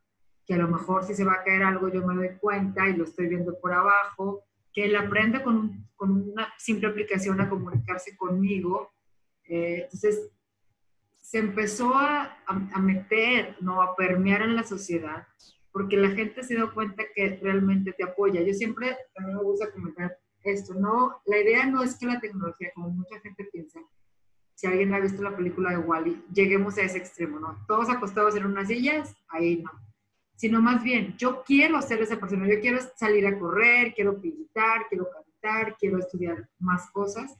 que 0.46 0.54
a 0.54 0.58
lo 0.58 0.68
mejor 0.68 1.04
si 1.04 1.14
se 1.14 1.24
va 1.24 1.34
a 1.34 1.44
caer 1.44 1.64
algo 1.64 1.88
yo 1.88 2.06
me 2.06 2.14
doy 2.14 2.36
cuenta 2.38 2.88
y 2.88 2.96
lo 2.96 3.04
estoy 3.04 3.26
viendo 3.26 3.58
por 3.58 3.72
abajo, 3.72 4.44
que 4.72 4.84
él 4.84 4.94
aprende 4.94 5.42
con, 5.42 5.88
con 5.96 6.30
una 6.30 6.52
simple 6.56 6.88
aplicación 6.88 7.40
a 7.40 7.48
comunicarse 7.48 8.16
conmigo. 8.16 8.92
Eh, 9.48 9.82
entonces, 9.84 10.30
se 11.16 11.38
empezó 11.38 11.94
a, 11.94 12.38
a, 12.46 12.80
meter, 12.80 13.56
¿no? 13.60 13.82
a 13.82 13.96
permear 13.96 14.42
en 14.42 14.54
la 14.54 14.62
sociedad, 14.62 15.26
porque 15.72 15.96
la 15.96 16.10
gente 16.10 16.44
se 16.44 16.54
dio 16.54 16.72
cuenta 16.72 17.02
que 17.14 17.40
realmente 17.42 17.92
te 17.92 18.04
apoya. 18.04 18.42
Yo 18.42 18.54
siempre, 18.54 18.96
también 19.14 19.38
me 19.38 19.42
gusta 19.42 19.72
comentar 19.72 20.16
esto, 20.44 20.74
¿no? 20.74 21.20
La 21.26 21.38
idea 21.38 21.66
no 21.66 21.82
es 21.82 21.98
que 21.98 22.06
la 22.06 22.20
tecnología, 22.20 22.70
como 22.74 22.90
mucha 22.90 23.18
gente 23.20 23.48
piensa, 23.50 23.80
si 24.54 24.68
alguien 24.68 24.94
ha 24.94 25.00
visto 25.00 25.20
la 25.22 25.36
película 25.36 25.70
de 25.70 25.78
Wally, 25.78 26.22
lleguemos 26.32 26.78
a 26.78 26.82
ese 26.82 26.98
extremo, 26.98 27.40
¿no? 27.40 27.58
Todos 27.66 27.90
acostados 27.90 28.36
en 28.36 28.46
unas 28.46 28.68
sillas, 28.68 29.16
ahí 29.28 29.62
no 29.62 29.70
sino 30.36 30.60
más 30.60 30.82
bien, 30.82 31.16
yo 31.16 31.42
quiero 31.42 31.80
ser 31.82 32.02
esa 32.02 32.20
persona, 32.20 32.46
yo 32.46 32.60
quiero 32.60 32.78
salir 32.94 33.26
a 33.26 33.38
correr, 33.38 33.94
quiero 33.94 34.20
pintar, 34.20 34.86
quiero 34.88 35.08
cantar, 35.10 35.76
quiero 35.78 35.98
estudiar 35.98 36.48
más 36.58 36.90
cosas, 36.90 37.36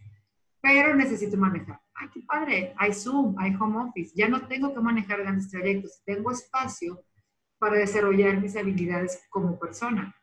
pero 0.61 0.97
necesito 0.97 1.37
manejar. 1.37 1.81
¡Ay, 1.95 2.09
qué 2.13 2.21
padre! 2.23 2.75
Hay 2.77 2.93
Zoom, 2.93 3.39
hay 3.39 3.55
home 3.55 3.89
office. 3.89 4.13
Ya 4.15 4.29
no 4.29 4.47
tengo 4.49 4.75
que 4.75 4.81
manejar 4.81 5.21
grandes 5.21 5.49
trayectos. 5.49 6.03
Tengo 6.05 6.31
espacio 6.31 7.05
para 7.59 7.77
desarrollar 7.77 8.41
mis 8.41 8.57
habilidades 8.57 9.23
como 9.31 9.59
persona. 9.59 10.15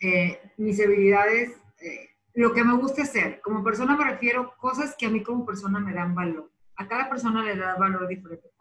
Eh, 0.00 0.40
mis 0.56 0.80
habilidades, 0.80 1.60
eh, 1.80 2.10
lo 2.34 2.52
que 2.52 2.64
me 2.64 2.76
gusta 2.76 3.02
hacer. 3.02 3.40
Como 3.40 3.64
persona 3.64 3.96
me 3.96 4.04
refiero 4.04 4.54
cosas 4.56 4.94
que 4.96 5.06
a 5.06 5.10
mí 5.10 5.22
como 5.22 5.44
persona 5.44 5.80
me 5.80 5.92
dan 5.92 6.14
valor. 6.14 6.50
A 6.76 6.86
cada 6.86 7.08
persona 7.08 7.42
le 7.42 7.56
da 7.56 7.76
valor 7.76 8.04
a 8.04 8.08
diferentes 8.08 8.52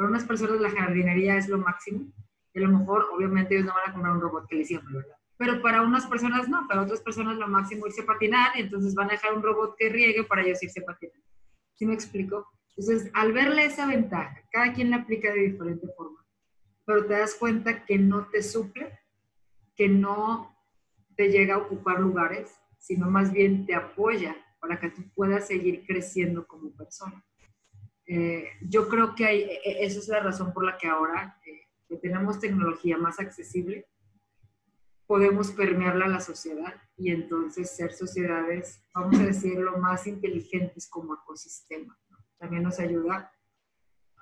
cosas. 0.00 0.06
Para 0.06 0.08
unas 0.08 0.24
personas 0.24 0.60
la 0.60 0.70
jardinería 0.70 1.36
es 1.36 1.48
lo 1.48 1.58
máximo. 1.58 2.12
Y 2.52 2.58
a 2.58 2.66
lo 2.66 2.78
mejor, 2.78 3.06
obviamente, 3.12 3.54
ellos 3.54 3.66
no 3.66 3.74
van 3.74 3.90
a 3.90 3.92
comprar 3.92 4.14
un 4.14 4.20
robot 4.20 4.46
que 4.48 4.56
les 4.56 4.68
siempre, 4.68 4.94
¿verdad? 4.94 5.16
Pero 5.36 5.62
para 5.62 5.82
unas 5.82 6.06
personas 6.06 6.48
no, 6.48 6.66
para 6.68 6.82
otras 6.82 7.00
personas 7.00 7.38
lo 7.38 7.48
máximo 7.48 7.86
irse 7.86 8.02
a 8.02 8.06
patinar 8.06 8.56
y 8.56 8.62
entonces 8.62 8.94
van 8.94 9.08
a 9.08 9.12
dejar 9.12 9.34
un 9.34 9.42
robot 9.42 9.74
que 9.78 9.88
riegue 9.88 10.24
para 10.24 10.42
ellos 10.42 10.62
irse 10.62 10.80
a 10.80 10.84
patinar. 10.84 11.16
¿Sí 11.76 11.86
me 11.86 11.94
explico? 11.94 12.46
Entonces, 12.76 13.10
al 13.14 13.32
verle 13.32 13.64
esa 13.64 13.86
ventaja, 13.86 14.42
cada 14.50 14.72
quien 14.72 14.90
la 14.90 14.96
aplica 14.96 15.32
de 15.32 15.40
diferente 15.40 15.86
forma, 15.96 16.24
pero 16.84 17.06
te 17.06 17.14
das 17.14 17.34
cuenta 17.34 17.84
que 17.84 17.98
no 17.98 18.26
te 18.26 18.42
suple, 18.42 18.98
que 19.76 19.88
no 19.88 20.56
te 21.16 21.30
llega 21.30 21.54
a 21.54 21.58
ocupar 21.58 22.00
lugares, 22.00 22.60
sino 22.78 23.10
más 23.10 23.32
bien 23.32 23.64
te 23.64 23.74
apoya 23.74 24.36
para 24.60 24.78
que 24.78 24.90
tú 24.90 25.02
puedas 25.14 25.46
seguir 25.46 25.84
creciendo 25.86 26.46
como 26.46 26.70
persona. 26.72 27.24
Eh, 28.12 28.48
yo 28.62 28.88
creo 28.88 29.14
que 29.14 29.24
hay, 29.24 29.42
e, 29.42 29.60
e, 29.64 29.84
esa 29.84 30.00
es 30.00 30.08
la 30.08 30.18
razón 30.18 30.52
por 30.52 30.64
la 30.64 30.76
que 30.76 30.88
ahora 30.88 31.40
eh, 31.46 31.68
que 31.88 31.96
tenemos 31.96 32.40
tecnología 32.40 32.98
más 32.98 33.20
accesible, 33.20 33.86
podemos 35.06 35.52
permearla 35.52 36.06
a 36.06 36.08
la 36.08 36.20
sociedad 36.20 36.74
y 36.96 37.12
entonces 37.12 37.70
ser 37.70 37.92
sociedades, 37.92 38.82
vamos 38.92 39.20
a 39.20 39.22
decirlo, 39.26 39.78
más 39.78 40.08
inteligentes 40.08 40.90
como 40.90 41.14
ecosistema. 41.14 41.96
También 42.36 42.64
nos 42.64 42.80
ayuda 42.80 43.32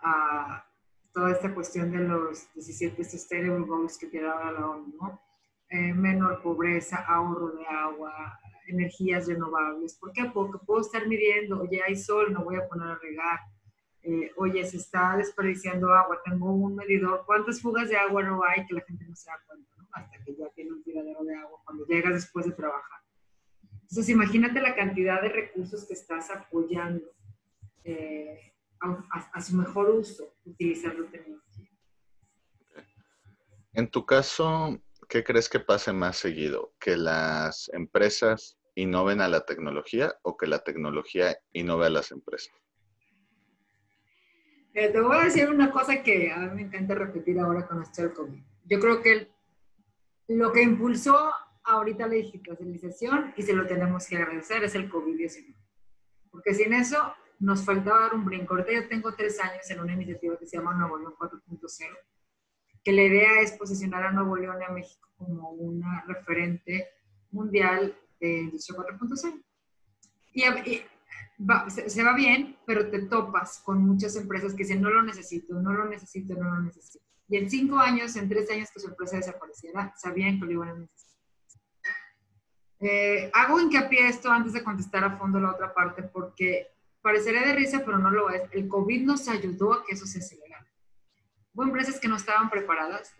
a 0.02 0.66
toda 1.14 1.33
esta 1.33 1.54
cuestión 1.54 1.90
de 1.90 2.00
los 2.00 2.52
17 2.52 3.02
Sustainable 3.04 3.64
Goals 3.64 3.97
que 3.97 4.09
tiene 4.09 4.28
ahora 4.28 4.52
la 4.52 4.68
ONU, 4.68 4.95
¿no? 5.00 5.23
Eh, 5.71 5.95
menor 5.95 6.42
pobreza, 6.42 7.07
ahorro 7.09 7.52
de 7.52 7.66
agua, 7.66 8.38
energías 8.66 9.26
renovables. 9.26 9.95
¿Por 9.95 10.12
qué? 10.12 10.26
Porque 10.26 10.59
puedo 10.66 10.83
estar 10.83 11.09
midiendo, 11.09 11.62
oye, 11.62 11.80
hay 11.87 11.97
sol, 11.97 12.35
no 12.35 12.45
voy 12.45 12.57
a 12.57 12.68
poner 12.68 12.88
a 12.88 12.99
regar. 12.99 13.38
Eh, 14.02 14.33
oye, 14.37 14.64
se 14.64 14.76
está 14.76 15.17
desperdiciando 15.17 15.93
agua, 15.93 16.21
tengo 16.25 16.52
un 16.52 16.75
medidor. 16.76 17.25
¿Cuántas 17.26 17.61
fugas 17.61 17.88
de 17.88 17.97
agua 17.97 18.23
no 18.23 18.43
hay 18.45 18.67
que 18.67 18.75
la 18.75 18.81
gente 18.83 19.05
no 19.07 19.14
se 19.14 19.31
da 19.31 19.38
cuenta? 19.47 19.78
hasta 19.93 20.25
que 20.25 20.35
ya 20.37 20.49
tiene 20.50 20.73
un 20.73 20.83
tiradero 20.83 21.25
de 21.25 21.35
agua 21.35 21.61
cuando 21.64 21.87
llegas 21.87 22.14
después 22.14 22.47
de 22.47 22.52
trabajar. 22.52 23.00
Entonces, 23.83 24.09
imagínate 24.09 24.61
la 24.61 24.75
cantidad 24.75 25.23
de 25.23 25.31
recursos 25.31 25.87
que 25.87 25.95
estás 25.95 26.31
apoyando 26.31 27.05
eh, 27.85 28.55
a, 28.81 29.40
su 29.40 29.57
mejor 29.57 29.90
uso, 29.90 30.35
utilizando 30.45 31.05
tecnología. 31.07 31.71
En 33.73 33.90
tu 33.90 34.05
caso, 34.05 34.78
¿qué 35.09 35.25
crees 35.25 35.49
que 35.49 35.61
pase 35.61 35.93
más 35.93 36.17
seguido? 36.17 36.75
¿Que 36.78 36.97
las 36.97 37.71
empresas 37.73 38.59
innoven 38.75 39.21
a 39.21 39.28
la 39.28 39.45
tecnología 39.47 40.14
o 40.23 40.37
que 40.37 40.47
la 40.47 40.59
tecnología 40.62 41.38
innove 41.52 41.87
a 41.87 41.90
las 41.90 42.11
empresas? 42.12 42.55
Eh, 44.80 44.90
te 44.90 45.00
voy 45.00 45.16
a 45.16 45.25
decir 45.25 45.50
una 45.50 45.73
cosa 45.73 46.04
que 46.04 46.30
a 46.30 46.38
mí 46.38 46.54
me 46.54 46.62
encanta 46.62 46.94
repetir 46.94 47.40
ahora 47.40 47.66
con 47.66 47.82
del 47.82 48.12
COVID. 48.12 48.40
Yo 48.64 48.78
creo 48.78 49.02
que 49.02 49.12
el 49.12 49.32
lo 50.28 50.52
que 50.52 50.62
impulsó 50.62 51.32
ahorita 51.64 52.06
la 52.06 52.14
digitalización, 52.14 53.35
y 53.37 53.42
se 53.42 53.54
lo 53.54 53.66
tenemos 53.66 54.06
que 54.06 54.16
agradecer, 54.16 54.62
es 54.62 54.76
el 54.76 54.88
COVID-19. 54.88 55.52
Porque 56.30 56.54
sin 56.54 56.73
eso 56.75 57.12
nos 57.40 57.64
faltaba 57.64 58.02
dar 58.02 58.14
un 58.14 58.25
brinco. 58.25 58.54
Ahorita 58.54 58.73
yo 58.73 58.88
tengo 58.88 59.12
tres 59.16 59.40
años 59.40 59.68
en 59.68 59.80
una 59.80 59.94
iniciativa 59.94 60.38
que 60.38 60.47
se 60.47 60.58
llama 60.58 60.75
Nuevo 60.75 60.97
León 60.97 61.14
4.0, 61.18 61.99
que 62.85 62.92
la 62.92 63.02
idea 63.02 63.40
es 63.40 63.52
posicionar 63.58 64.04
a 64.04 64.12
Nuevo 64.12 64.37
León 64.37 64.58
y 64.61 64.64
a 64.64 64.68
México 64.68 65.08
como 65.16 65.50
una 65.50 66.04
referente 66.06 66.87
mundial 67.32 67.99
de 68.20 68.42
industria 68.42 68.78
4.0. 68.78 69.42
Y, 70.35 70.82
se, 71.69 71.88
se, 71.88 72.03
va 72.03 72.15
bien, 72.15 72.57
pero 72.67 72.91
te 72.91 73.00
topas 73.03 73.61
con 73.65 73.85
muchas 73.85 74.17
empresas 74.17 74.53
que 74.53 74.65
dicen, 74.65 74.81
no 74.81 74.91
lo 74.91 75.03
necesito, 75.03 75.55
no 75.61 75.73
lo 75.73 75.87
necesito, 75.87 76.35
no 76.35 76.55
lo 76.55 76.61
necesito. 76.62 77.05
Y 77.29 77.37
en 77.37 77.50
cinco 77.50 77.79
años, 77.79 78.17
en 78.17 78.29
tres 78.29 78.50
años 78.50 78.71
que 78.73 78.81
su 78.81 78.88
empresa 78.88 79.17
desapareciera, 79.17 79.93
sabían 79.97 80.41
que 80.41 80.47
lo 80.47 80.53
iban 80.53 80.69
a 80.71 80.75
necesitar. 80.75 81.09
Eh, 82.81 83.31
hago 83.35 83.61
hincapié 83.61 84.09
esto 84.09 84.31
antes 84.31 84.53
de 84.53 84.62
contestar 84.62 85.05
a 85.05 85.19
fondo 85.19 85.38
la 85.38 85.50
otra 85.50 85.75
parte, 85.75 86.03
porque 86.03 86.69
parecería 87.03 87.43
de 87.43 87.55
risa, 87.55 87.83
pero 87.85 87.99
no 87.99 88.11
lo 88.11 88.31
es. 88.31 88.43
El 88.53 88.69
COVID 88.69 89.05
nos 89.05 89.29
ayudó 89.29 89.75
a 89.75 89.85
que 89.85 89.95
eso 89.95 90.07
se 90.07 90.21
acelerara. 90.21 90.67
Hubo 91.53 91.65
empresas 91.65 92.00
que 92.00 92.09
no 92.09 92.17
estaban 92.17 92.49
preparadas. 92.50 93.15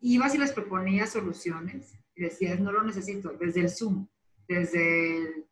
Ibas 0.00 0.34
y 0.34 0.38
les 0.38 0.52
proponías 0.52 1.10
soluciones 1.10 1.94
y 2.14 2.22
decías, 2.22 2.60
no 2.60 2.70
lo 2.70 2.82
necesito, 2.82 3.30
desde 3.40 3.60
el 3.60 3.70
Zoom, 3.70 4.06
desde 4.46 5.18
el 5.18 5.46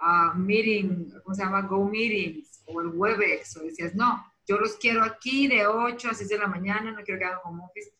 uh, 0.00 0.36
Meeting, 0.36 1.12
¿cómo 1.22 1.34
se 1.34 1.42
llama? 1.42 1.62
Go 1.62 1.84
Meetings 1.84 2.62
o 2.66 2.80
el 2.80 2.88
Webex, 2.88 3.56
o 3.56 3.62
decías, 3.62 3.94
no, 3.94 4.24
yo 4.46 4.58
los 4.58 4.76
quiero 4.76 5.02
aquí 5.04 5.48
de 5.48 5.66
8 5.66 6.08
a 6.10 6.14
6 6.14 6.28
de 6.28 6.38
la 6.38 6.46
mañana, 6.46 6.92
no 6.92 7.02
quiero 7.02 7.18
que 7.18 7.24
hagan 7.24 7.38
home 7.44 7.62
office. 7.64 7.92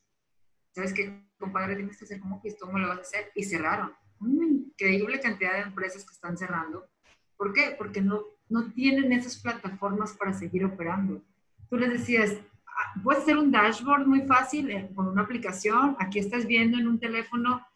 ¿Sabes 0.73 0.93
qué, 0.93 1.25
compadre? 1.39 1.77
Tienes 1.77 1.97
que 1.99 2.05
hacer 2.05 2.21
home 2.21 2.37
office, 2.37 2.57
¿cómo 2.59 2.79
lo 2.79 2.89
vas 2.89 2.99
a 2.99 3.03
hacer? 3.03 3.33
Y 3.35 3.45
cerraron. 3.45 3.93
Una 4.21 4.47
increíble 4.47 5.21
cantidad 5.21 5.53
de 5.55 5.61
empresas 5.61 6.05
que 6.05 6.13
están 6.13 6.37
cerrando. 6.37 6.89
¿Por 7.37 7.53
qué? 7.53 7.75
Porque 7.79 8.01
no, 8.01 8.23
no 8.49 8.73
tienen 8.73 9.13
esas 9.13 9.39
plataformas 9.39 10.13
para 10.15 10.33
seguir 10.33 10.65
operando. 10.65 11.23
Tú 11.69 11.77
les 11.77 11.91
decías, 11.91 12.37
ah, 12.67 13.01
puedes 13.03 13.23
hacer 13.23 13.37
un 13.37 13.51
dashboard 13.51 14.07
muy 14.07 14.23
fácil 14.23 14.71
eh, 14.71 14.91
con 14.95 15.09
una 15.09 15.23
aplicación. 15.23 15.97
Aquí 15.99 16.19
estás 16.19 16.47
viendo 16.47 16.79
en 16.79 16.89
un 16.89 16.99
teléfono, 16.99 17.67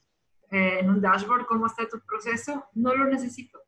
eh, 0.50 0.80
en 0.80 0.90
un 0.90 1.00
dashboard, 1.00 1.46
cómo 1.46 1.66
está 1.66 1.88
tu 1.88 2.00
proceso. 2.00 2.66
No 2.74 2.94
lo 2.94 3.06
necesito. 3.06 3.63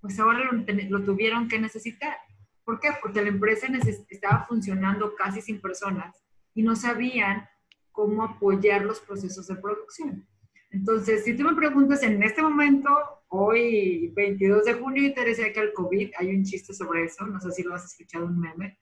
Pues 0.00 0.18
ahora 0.18 0.50
lo, 0.50 0.64
lo 0.88 1.04
tuvieron 1.04 1.48
que 1.48 1.58
necesitar. 1.58 2.16
¿Por 2.64 2.80
qué? 2.80 2.90
Porque 3.00 3.22
la 3.22 3.28
empresa 3.28 3.66
estaba 4.08 4.44
funcionando 4.46 5.14
casi 5.14 5.40
sin 5.40 5.60
personas 5.60 6.16
y 6.54 6.62
no 6.62 6.76
sabían 6.76 7.48
cómo 7.92 8.22
apoyar 8.22 8.84
los 8.84 9.00
procesos 9.00 9.46
de 9.46 9.56
producción. 9.56 10.26
Entonces, 10.70 11.24
si 11.24 11.36
tú 11.36 11.44
me 11.44 11.54
preguntas 11.54 12.02
en 12.02 12.22
este 12.22 12.42
momento, 12.42 12.88
hoy 13.28 14.12
22 14.14 14.64
de 14.64 14.74
junio, 14.74 15.04
y 15.04 15.14
te 15.14 15.24
decía 15.24 15.52
que 15.52 15.60
el 15.60 15.72
COVID, 15.72 16.12
hay 16.16 16.34
un 16.34 16.44
chiste 16.44 16.72
sobre 16.72 17.04
eso, 17.04 17.26
no 17.26 17.40
sé 17.40 17.50
si 17.50 17.62
lo 17.62 17.74
has 17.74 17.84
escuchado 17.84 18.26
un 18.26 18.38
meme, 18.38 18.78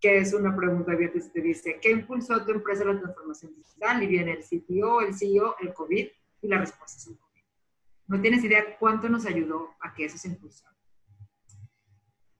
que 0.00 0.18
es 0.18 0.32
una 0.32 0.54
pregunta 0.54 0.92
abierta 0.92 1.18
y 1.18 1.30
te 1.30 1.40
dice, 1.40 1.78
¿qué 1.80 1.90
impulsó 1.90 2.34
a 2.34 2.44
tu 2.44 2.52
empresa 2.52 2.84
la 2.84 2.98
transformación 2.98 3.54
digital? 3.56 4.02
Y 4.02 4.06
viene 4.06 4.32
el 4.32 4.44
CTO, 4.44 5.00
el 5.00 5.14
CEO, 5.14 5.56
el 5.60 5.74
COVID, 5.74 6.06
y 6.42 6.48
la 6.48 6.58
respuesta 6.58 6.98
es 6.98 7.06
el. 7.08 7.23
No 8.06 8.20
tienes 8.20 8.44
idea 8.44 8.76
cuánto 8.78 9.08
nos 9.08 9.26
ayudó 9.26 9.70
a 9.80 9.94
que 9.94 10.04
eso 10.04 10.18
se 10.18 10.28
impulsara. 10.28 10.74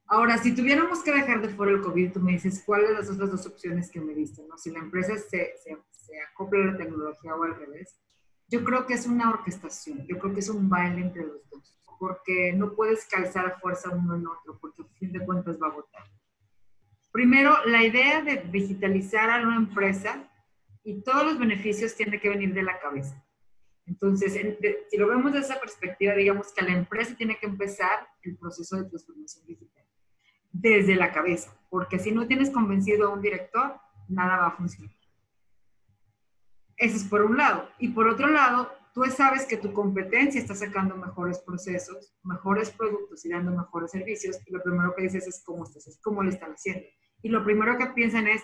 Ahora, 0.06 0.36
si 0.38 0.54
tuviéramos 0.54 1.02
que 1.02 1.12
dejar 1.12 1.40
de 1.40 1.48
fuera 1.48 1.72
el 1.72 1.80
COVID, 1.80 2.12
tú 2.12 2.20
me 2.20 2.32
dices, 2.32 2.62
¿cuáles 2.64 2.88
son 2.88 2.96
las 2.98 3.10
otras 3.10 3.30
dos 3.30 3.46
opciones 3.46 3.90
que 3.90 4.00
me 4.00 4.14
diste? 4.14 4.42
¿no? 4.46 4.58
Si 4.58 4.70
la 4.70 4.80
empresa 4.80 5.16
se, 5.16 5.54
se, 5.56 6.20
acopla 6.30 6.62
a 6.62 6.66
la 6.72 6.76
tecnología 6.76 7.34
o 7.34 7.42
al 7.42 7.56
revés. 7.56 7.98
Yo 8.48 8.62
creo 8.62 8.86
que 8.86 8.94
es 8.94 9.06
una 9.06 9.30
orquestación, 9.30 10.06
yo 10.06 10.18
creo 10.18 10.34
que 10.34 10.40
es 10.40 10.50
un 10.50 10.68
baile 10.68 11.00
entre 11.00 11.24
los 11.24 11.48
dos, 11.48 11.80
porque 11.98 12.52
no 12.52 12.74
puedes 12.74 13.06
calzar 13.06 13.46
a 13.46 13.58
fuerza 13.58 13.90
uno 13.90 14.14
en 14.14 14.26
otro, 14.26 14.58
porque 14.60 14.82
a 14.82 14.98
fin 14.98 15.12
de 15.12 15.24
cuentas 15.24 15.58
va 15.60 15.68
a 15.68 15.72
votar. 15.72 16.04
Primero, 17.10 17.64
la 17.64 17.82
idea 17.82 18.22
de 18.22 18.42
digitalizar 18.52 19.30
a 19.30 19.40
una 19.40 19.56
empresa 19.56 20.30
y 20.82 21.00
todos 21.02 21.24
los 21.24 21.38
beneficios 21.38 21.94
tienen 21.94 22.20
que 22.20 22.28
venir 22.28 22.52
de 22.52 22.62
la 22.62 22.78
cabeza. 22.78 23.23
Entonces, 23.86 24.32
si 24.90 24.96
lo 24.96 25.08
vemos 25.08 25.32
desde 25.32 25.52
esa 25.52 25.60
perspectiva, 25.60 26.14
digamos 26.14 26.52
que 26.52 26.64
la 26.64 26.72
empresa 26.72 27.14
tiene 27.16 27.38
que 27.38 27.46
empezar 27.46 28.08
el 28.22 28.36
proceso 28.36 28.76
de 28.76 28.84
transformación 28.84 29.46
digital 29.46 29.84
desde 30.52 30.94
la 30.94 31.12
cabeza, 31.12 31.52
porque 31.68 31.98
si 31.98 32.12
no 32.12 32.26
tienes 32.26 32.50
convencido 32.50 33.08
a 33.08 33.12
un 33.12 33.20
director, 33.20 33.74
nada 34.08 34.36
va 34.38 34.46
a 34.46 34.56
funcionar. 34.56 34.94
Eso 36.76 36.96
es 36.96 37.04
por 37.04 37.22
un 37.22 37.36
lado. 37.36 37.68
Y 37.78 37.88
por 37.88 38.08
otro 38.08 38.28
lado, 38.28 38.70
tú 38.92 39.04
sabes 39.06 39.46
que 39.46 39.56
tu 39.56 39.72
competencia 39.72 40.40
está 40.40 40.54
sacando 40.54 40.96
mejores 40.96 41.38
procesos, 41.40 42.14
mejores 42.22 42.70
productos 42.70 43.24
y 43.24 43.30
dando 43.30 43.50
mejores 43.50 43.90
servicios. 43.90 44.38
Y 44.46 44.52
lo 44.52 44.62
primero 44.62 44.94
que 44.94 45.02
dices 45.02 45.26
es 45.26 45.42
cómo 45.44 45.64
estás, 45.64 45.86
es 45.86 46.00
cómo 46.00 46.22
le 46.22 46.30
están 46.30 46.52
haciendo. 46.52 46.86
Y 47.22 47.28
lo 47.28 47.44
primero 47.44 47.76
que 47.78 47.86
piensan 47.86 48.28
es 48.28 48.42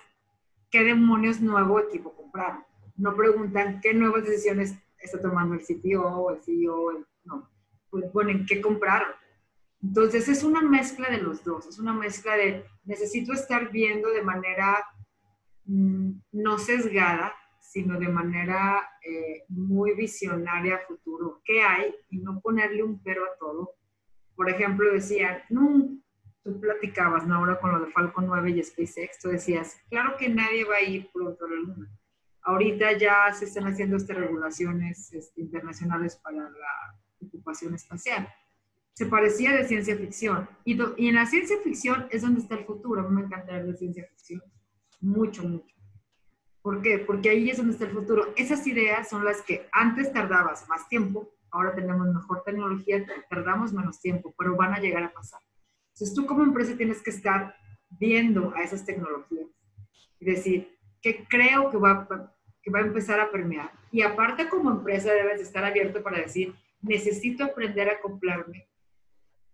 qué 0.70 0.84
demonios 0.84 1.40
nuevo 1.40 1.80
equipo 1.80 2.14
compraron. 2.14 2.64
No 2.96 3.16
preguntan 3.16 3.80
qué 3.80 3.94
nuevas 3.94 4.24
decisiones 4.24 4.74
está 5.00 5.20
tomando 5.20 5.54
el 5.54 5.60
CTO, 5.60 6.30
el 6.30 6.42
CEO, 6.42 7.06
no. 7.24 7.50
Pues 7.90 8.04
ponen 8.12 8.46
qué 8.46 8.60
compraron 8.60 9.20
entonces 9.82 10.28
es 10.28 10.44
una 10.44 10.60
mezcla 10.60 11.08
de 11.08 11.22
los 11.22 11.42
dos, 11.42 11.66
es 11.66 11.78
una 11.78 11.94
mezcla 11.94 12.36
de 12.36 12.64
necesito 12.84 13.32
estar 13.32 13.70
viendo 13.70 14.10
de 14.10 14.22
manera 14.22 14.84
mm, 15.64 16.10
no 16.32 16.58
sesgada, 16.58 17.34
sino 17.60 17.98
de 17.98 18.08
manera 18.08 18.82
eh, 19.02 19.44
muy 19.48 19.94
visionaria 19.94 20.76
a 20.76 20.86
futuro 20.86 21.40
qué 21.44 21.62
hay 21.62 21.94
y 22.10 22.18
no 22.18 22.40
ponerle 22.40 22.82
un 22.82 23.02
pero 23.02 23.24
a 23.24 23.38
todo, 23.38 23.74
por 24.34 24.50
ejemplo, 24.50 24.92
decían, 24.92 25.38
no, 25.48 25.98
tú 26.42 26.60
platicabas, 26.60 27.26
¿no? 27.26 27.36
Ahora 27.36 27.58
con 27.58 27.72
lo 27.72 27.80
de 27.80 27.92
Falcon 27.92 28.26
9 28.26 28.50
y 28.50 28.62
SpaceX, 28.62 29.18
tú 29.18 29.28
decías, 29.28 29.78
claro 29.88 30.16
que 30.18 30.28
nadie 30.28 30.64
va 30.64 30.76
a 30.76 30.82
ir 30.82 31.10
pronto 31.12 31.44
a 31.44 31.48
Luna. 31.48 31.90
Ahorita 32.42 32.96
ya 32.96 33.32
se 33.32 33.44
están 33.44 33.66
haciendo 33.66 33.96
estas 33.96 34.16
regulaciones 34.16 35.12
este, 35.12 35.40
internacionales 35.40 36.16
para 36.16 36.50
la 36.50 36.98
ocupación 37.20 37.74
espacial. 37.74 38.28
Se 38.94 39.06
parecía 39.06 39.52
de 39.52 39.66
ciencia 39.66 39.96
ficción. 39.96 40.48
Y, 40.64 40.78
y, 40.96 41.08
en 41.08 41.14
la 41.14 41.26
ciencia 41.26 41.56
ficción 41.62 42.06
es 42.10 42.22
donde 42.22 42.40
está 42.40 42.54
el 42.56 42.64
futuro. 42.64 43.00
A 43.00 43.08
mí 43.08 43.14
me 43.14 43.22
encanta 43.22 43.56
la 43.58 43.74
ciencia 43.74 44.06
ficción. 44.08 44.42
Mucho, 45.00 45.42
mucho. 45.44 45.74
¿Por 46.62 46.82
qué? 46.82 46.98
Porque 46.98 47.30
ahí 47.30 47.50
es 47.50 47.56
donde 47.56 47.72
está 47.72 47.86
el 47.86 47.92
futuro. 47.92 48.32
Esas 48.36 48.66
ideas 48.66 49.08
son 49.08 49.24
las 49.24 49.42
que 49.42 49.68
antes 49.72 50.12
tardabas 50.12 50.68
más 50.68 50.88
tiempo, 50.88 51.30
ahora 51.50 51.74
tenemos 51.74 52.06
mejor 52.08 52.42
tecnología, 52.44 53.04
tardamos 53.28 53.72
menos 53.72 54.00
tiempo, 54.00 54.34
pero 54.36 54.56
van 54.56 54.74
a 54.74 54.80
llegar 54.80 55.02
a 55.02 55.12
pasar. 55.12 55.40
Entonces 55.94 56.14
tú 56.14 56.26
como 56.26 56.42
empresa 56.42 56.76
tienes 56.76 57.02
que 57.02 57.10
estar 57.10 57.54
viendo 57.88 58.54
a 58.54 58.62
esas 58.62 58.84
tecnologías 58.84 59.48
y 60.18 60.24
decir, 60.24 60.78
¿qué 61.00 61.26
creo 61.28 61.70
que 61.70 61.76
va, 61.76 62.06
que 62.62 62.70
va 62.70 62.80
a 62.80 62.82
empezar 62.82 63.20
a 63.20 63.30
permear? 63.30 63.70
Y 63.90 64.02
aparte 64.02 64.48
como 64.48 64.70
empresa 64.70 65.12
debes 65.12 65.40
estar 65.40 65.64
abierto 65.64 66.02
para 66.02 66.18
decir, 66.18 66.54
necesito 66.80 67.44
aprender 67.44 67.88
a 67.88 67.94
acoplarme 67.94 68.68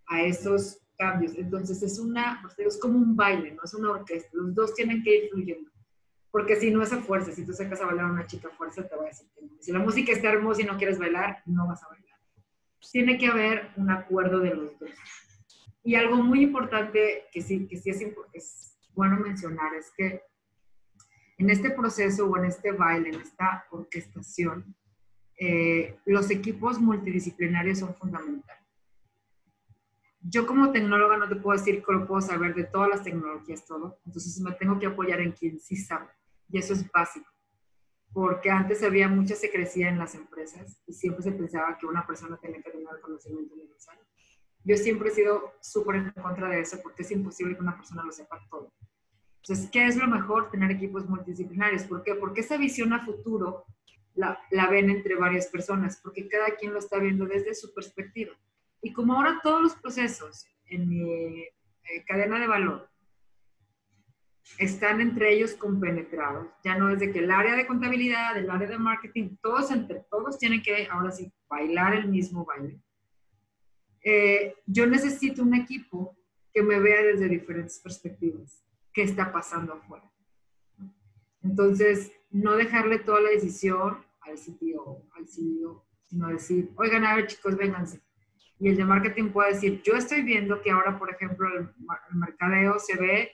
a 0.07 0.23
esos 0.23 0.79
cambios. 0.97 1.35
Entonces 1.37 1.83
es 1.83 1.99
una, 1.99 2.43
es 2.59 2.79
como 2.79 2.99
un 2.99 3.17
baile, 3.17 3.53
no 3.53 3.63
es 3.65 3.75
una 3.75 3.91
orquesta. 3.91 4.31
Los 4.33 4.55
dos 4.55 4.75
tienen 4.75 5.03
que 5.03 5.17
ir 5.17 5.31
fluyendo. 5.31 5.71
Porque 6.31 6.57
si 6.57 6.71
no 6.71 6.83
es 6.83 6.93
a 6.93 6.99
fuerza, 6.99 7.33
si 7.33 7.47
tú 7.47 7.53
sacas 7.53 7.81
a 7.81 7.87
bailar 7.87 8.07
a 8.07 8.13
una 8.13 8.27
chica 8.27 8.49
a 8.49 8.57
fuerza, 8.57 8.87
te 8.87 8.95
va 8.95 9.05
a 9.05 9.07
decir 9.07 9.27
que 9.35 9.43
no. 9.43 9.53
Si 9.61 9.73
la 9.73 9.79
música 9.79 10.13
está 10.13 10.31
hermosa 10.31 10.63
y 10.63 10.67
no 10.67 10.77
quieres 10.77 10.99
bailar, 10.99 11.43
no 11.47 11.67
vas 11.67 11.83
a 11.83 11.89
bailar. 11.89 12.19
Tiene 12.93 13.17
que 13.17 13.27
haber 13.27 13.71
un 13.77 13.91
acuerdo 13.91 14.41
de 14.41 14.55
los 14.55 14.79
dos. 14.79 14.91
Y 15.83 15.95
algo 15.95 16.17
muy 16.17 16.43
importante 16.43 17.25
que 17.33 17.41
sí, 17.41 17.67
que 17.67 17.77
sí 17.77 17.91
es, 17.91 18.03
es 18.33 18.79
bueno 18.95 19.19
mencionar 19.19 19.75
es 19.75 19.91
que 19.97 20.23
en 21.39 21.51
este 21.51 21.71
proceso 21.71 22.27
o 22.27 22.37
en 22.37 22.47
este 22.47 22.73
baile, 22.73 23.11
en 23.11 23.21
esta 23.21 23.67
orquestación, 23.71 24.75
eh, 25.39 25.99
los 26.07 26.31
equipos 26.31 26.81
multidisciplinarios 26.81 27.79
son 27.79 27.95
fundamentales. 27.95 28.65
Yo 30.23 30.47
como 30.47 30.73
tecnóloga 30.73 31.19
no 31.19 31.29
te 31.29 31.37
puedo 31.37 31.57
decir 31.57 31.85
que 31.85 31.93
lo 31.93 32.07
puedo 32.07 32.21
saber 32.21 32.55
de 32.55 32.65
todas 32.65 32.89
las 32.89 33.03
tecnologías, 33.03 33.65
todo. 33.65 34.01
Entonces 34.07 34.41
me 34.41 34.53
tengo 34.53 34.79
que 34.79 34.87
apoyar 34.87 35.21
en 35.21 35.33
quien 35.33 35.61
sí 35.61 35.77
sabe. 35.77 36.09
Y 36.49 36.59
eso 36.59 36.73
es 36.73 36.91
básico. 36.91 37.31
Porque 38.13 38.51
antes 38.51 38.83
había 38.83 39.09
mucha 39.09 39.37
secrecía 39.37 39.89
en 39.89 39.99
las 39.99 40.15
empresas 40.15 40.81
y 40.87 40.95
siempre 40.95 41.23
se 41.23 41.33
pensaba 41.33 41.77
que 41.79 41.87
una 41.87 42.07
persona 42.07 42.39
tenía 42.39 42.63
que 42.63 42.71
tener 42.71 42.89
el 42.93 43.01
conocimiento 43.01 43.55
universal. 43.55 43.99
Yo 44.65 44.77
siempre 44.77 45.11
he 45.11 45.13
sido 45.13 45.53
súper 45.61 45.97
en 45.97 46.11
contra 46.11 46.49
de 46.49 46.61
eso 46.61 46.79
porque 46.83 47.03
es 47.03 47.11
imposible 47.11 47.55
que 47.55 47.63
una 47.63 47.77
persona 47.77 48.03
lo 48.03 48.11
sepa 48.11 48.41
todo. 48.51 48.73
Entonces, 49.49 49.71
¿qué 49.71 49.87
es 49.87 49.97
lo 49.97 50.09
mejor? 50.09 50.51
Tener 50.51 50.73
equipos 50.73 51.09
multidisciplinarios. 51.09 51.85
¿Por 51.85 52.03
qué? 52.03 52.17
Porque 52.17 52.41
esa 52.41 52.57
visión 52.57 52.93
a 52.93 53.05
futuro 53.05 53.65
la, 54.17 54.41
la, 54.51 54.69
ven 54.69 54.91
entre 54.91 55.15
varias 55.15 55.47
personas, 55.47 56.01
porque 56.03 56.29
cada 56.29 56.57
quien 56.57 56.73
lo 56.73 56.81
está 56.81 56.99
viendo 56.99 57.27
desde 57.27 57.55
su 57.55 57.73
perspectiva. 57.73 58.33
Y 58.83 58.93
como 58.93 59.15
ahora 59.15 59.39
todos 59.45 59.63
los 59.63 59.77
procesos 59.77 60.47
en 60.69 60.89
mi 60.89 61.43
eh, 61.43 61.51
cadena 62.09 62.41
de 62.41 62.49
valor 62.49 62.91
están 64.59 65.01
entre 65.01 65.33
ellos 65.33 65.55
compenetrados, 65.55 66.49
ya 66.65 66.77
no 66.77 66.91
es 66.91 66.99
de 66.99 67.13
que 67.13 67.21
el 67.21 67.31
área 67.31 67.55
de 67.55 67.69
contabilidad, 67.69 68.37
el 68.37 68.51
área 68.51 68.67
de 68.67 68.79
marketing, 68.79 69.37
todos 69.41 69.71
entre 69.71 70.01
todos 70.11 70.39
tienen 70.39 70.61
que 70.61 70.89
ahora 70.91 71.13
sí 71.13 71.33
bailar 71.49 71.95
el 71.95 72.09
mismo 72.09 72.45
baile. 72.45 72.81
Eh, 74.03 74.57
yo 74.67 74.89
necesito 74.89 75.43
un 75.43 75.55
equipo 75.55 76.17
que 76.53 76.65
me 76.65 76.81
vea 76.81 77.03
desde 77.03 77.29
diferentes 77.29 77.79
perspectivas 77.79 78.66
qué 78.97 79.03
está 79.03 79.31
pasando 79.31 79.75
afuera. 79.75 80.11
Entonces, 81.43 82.11
no 82.31 82.57
dejarle 82.57 82.99
toda 83.01 83.21
la 83.21 83.29
decisión 83.29 83.99
al 84.23 84.39
sitio, 84.39 85.03
al 85.15 85.29
CEO, 85.29 85.85
sino 86.07 86.29
decir, 86.29 86.73
oigan, 86.77 87.05
a 87.05 87.15
ver 87.15 87.27
chicos, 87.27 87.59
vénganse. 87.59 88.01
Y 88.59 88.71
el 88.71 88.77
de 88.79 88.87
marketing 88.87 89.33
puede 89.33 89.53
decir, 89.53 89.83
yo 89.83 89.93
estoy 89.97 90.23
viendo 90.23 90.63
que 90.63 90.71
ahora, 90.71 90.99
por 90.99 91.11
ejemplo, 91.11 91.47
el, 91.47 91.69
mercadeo 92.15 92.79
se 92.79 92.97
ve, 92.97 93.33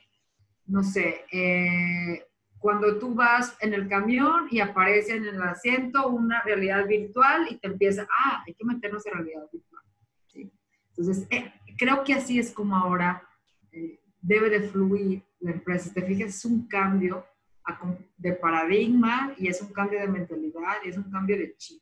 no 0.65 0.83
sé, 0.83 1.23
eh, 1.31 2.27
cuando 2.59 2.99
tú 2.99 3.15
vas 3.15 3.55
en 3.61 3.73
el 3.73 3.87
camión 3.87 4.47
y 4.51 4.59
aparece 4.59 5.15
en 5.15 5.25
el 5.25 5.41
asiento 5.43 6.09
una 6.09 6.41
realidad 6.43 6.85
virtual 6.85 7.47
y 7.49 7.57
te 7.57 7.67
empieza, 7.67 8.05
ah, 8.25 8.43
hay 8.45 8.53
que 8.53 8.65
meternos 8.65 9.05
en 9.05 9.13
realidad 9.13 9.43
virtual. 9.49 9.83
Entonces, 10.89 11.25
eh, 11.29 11.53
creo 11.77 12.03
que 12.03 12.15
así 12.15 12.37
es 12.37 12.51
como 12.51 12.75
ahora 12.75 13.25
eh, 13.71 14.01
debe 14.21 14.49
de 14.49 14.67
fluir 14.67 15.23
la 15.43 15.51
empresa. 15.51 15.89
Si 15.89 15.93
te 15.93 16.01
fijas, 16.01 16.29
es 16.29 16.45
un 16.45 16.67
cambio 16.67 17.25
de 18.17 18.33
paradigma 18.33 19.33
y 19.37 19.47
es 19.47 19.61
un 19.61 19.71
cambio 19.71 19.99
de 19.99 20.07
mentalidad 20.07 20.77
y 20.83 20.89
es 20.89 20.97
un 20.97 21.09
cambio 21.11 21.37
de 21.37 21.55
chip. 21.57 21.81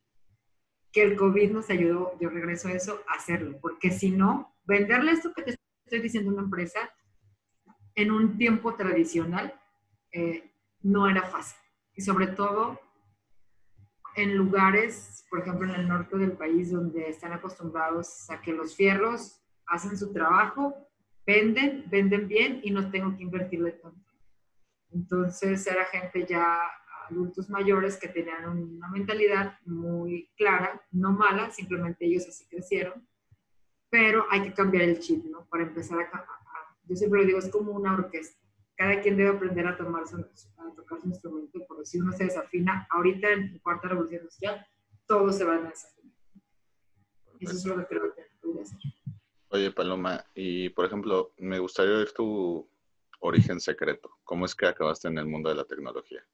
Que 0.92 1.04
el 1.04 1.16
COVID 1.16 1.52
nos 1.52 1.70
ayudó, 1.70 2.18
yo 2.20 2.30
regreso 2.30 2.68
a 2.68 2.74
eso, 2.74 3.02
a 3.08 3.16
hacerlo. 3.16 3.58
Porque 3.62 3.92
si 3.92 4.12
no, 4.12 4.56
venderle 4.64 5.12
esto 5.12 5.34
que 5.34 5.44
te 5.44 5.56
estoy 5.86 6.02
diciendo 6.02 6.32
a 6.32 6.34
una 6.34 6.44
empresa 6.44 6.80
en 7.96 8.12
un 8.12 8.38
tiempo 8.38 8.76
tradicional 8.76 9.54
eh, 10.12 10.52
no 10.82 11.10
era 11.10 11.24
fácil. 11.24 11.58
Y 11.94 12.02
sobre 12.02 12.28
todo 12.28 12.80
en 14.16 14.36
lugares, 14.36 15.26
por 15.30 15.40
ejemplo, 15.40 15.70
en 15.70 15.80
el 15.80 15.88
norte 15.88 16.18
del 16.18 16.34
país, 16.34 16.72
donde 16.72 17.10
están 17.10 17.34
acostumbrados 17.34 18.30
a 18.30 18.42
que 18.42 18.52
los 18.52 18.76
fierros 18.76 19.42
hacen 19.68 19.98
su 19.98 20.12
trabajo, 20.12 20.76
venden, 21.26 21.86
venden 21.90 22.28
bien 22.28 22.60
y 22.64 22.72
no 22.72 22.90
tengo 22.90 23.16
que 23.16 23.24
invertirle 23.24 23.72
tanto. 23.74 24.12
Entonces 24.92 25.66
era 25.68 25.86
gente 25.86 26.26
ya 26.28 26.60
adultos 27.10 27.50
mayores 27.50 27.98
que 27.98 28.08
tenían 28.08 28.48
una 28.48 28.88
mentalidad 28.90 29.58
muy 29.66 30.30
clara, 30.36 30.82
no 30.92 31.12
mala, 31.12 31.52
simplemente 31.52 32.06
ellos 32.06 32.28
así 32.28 32.46
crecieron, 32.48 33.08
pero 33.90 34.26
hay 34.30 34.44
que 34.44 34.54
cambiar 34.54 34.84
el 34.84 35.00
chip, 35.00 35.26
¿no? 35.26 35.46
Para 35.48 35.64
empezar 35.64 36.00
a, 36.00 36.26
yo 36.86 36.96
siempre 36.96 37.22
lo 37.22 37.28
digo, 37.28 37.40
es 37.40 37.50
como 37.50 37.74
una 37.74 37.94
orquesta. 37.94 38.40
Cada 38.76 39.00
quien 39.02 39.18
debe 39.18 39.30
aprender 39.30 39.68
a, 39.68 39.78
tomar 39.78 40.08
su, 40.08 40.18
a 40.18 40.76
tocar 40.76 41.00
su 41.02 41.08
instrumento, 41.08 41.60
porque 41.68 41.86
si 41.86 42.00
uno 42.00 42.12
se 42.14 42.26
desafina, 42.26 42.88
ahorita 42.90 43.30
en 43.32 43.54
la 43.54 43.60
cuarta 43.60 43.90
revolución 43.90 44.22
industrial, 44.22 44.66
todo 45.06 45.32
se 45.32 45.44
va 45.44 45.56
a 45.56 45.62
desafinar. 45.62 46.16
Eso 47.40 47.54
es 47.54 47.66
lo 47.66 47.78
que 47.78 47.86
creo 47.86 48.16
que 48.16 48.22
puede 48.42 48.62
hacer. 48.62 48.80
Oye, 49.54 49.70
Paloma, 49.70 50.26
y 50.34 50.70
por 50.70 50.86
ejemplo, 50.86 51.34
me 51.38 51.60
gustaría 51.60 51.98
oír 51.98 52.14
tu 52.14 52.66
origen 53.20 53.60
secreto. 53.60 54.10
¿Cómo 54.24 54.46
es 54.46 54.56
que 54.56 54.66
acabaste 54.66 55.10
en 55.10 55.18
el 55.18 55.26
mundo 55.26 55.50
de 55.50 55.56
la 55.56 55.66
tecnología? 55.66 56.26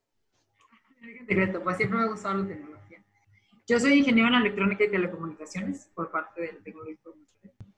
Origen 1.01 1.25
secreto, 1.25 1.63
pues 1.63 1.77
siempre 1.77 1.97
me 1.97 2.06
ha 2.06 2.10
gustado 2.10 2.43
la 2.43 2.47
tecnología. 2.47 3.03
Yo 3.67 3.80
soy 3.80 3.93
ingeniero 3.93 4.30
en 4.30 4.36
electrónica 4.36 4.84
y 4.84 4.91
telecomunicaciones 4.91 5.89
por 5.95 6.12
parte 6.12 6.41
del 6.41 6.63
Tecnológico. 6.63 7.15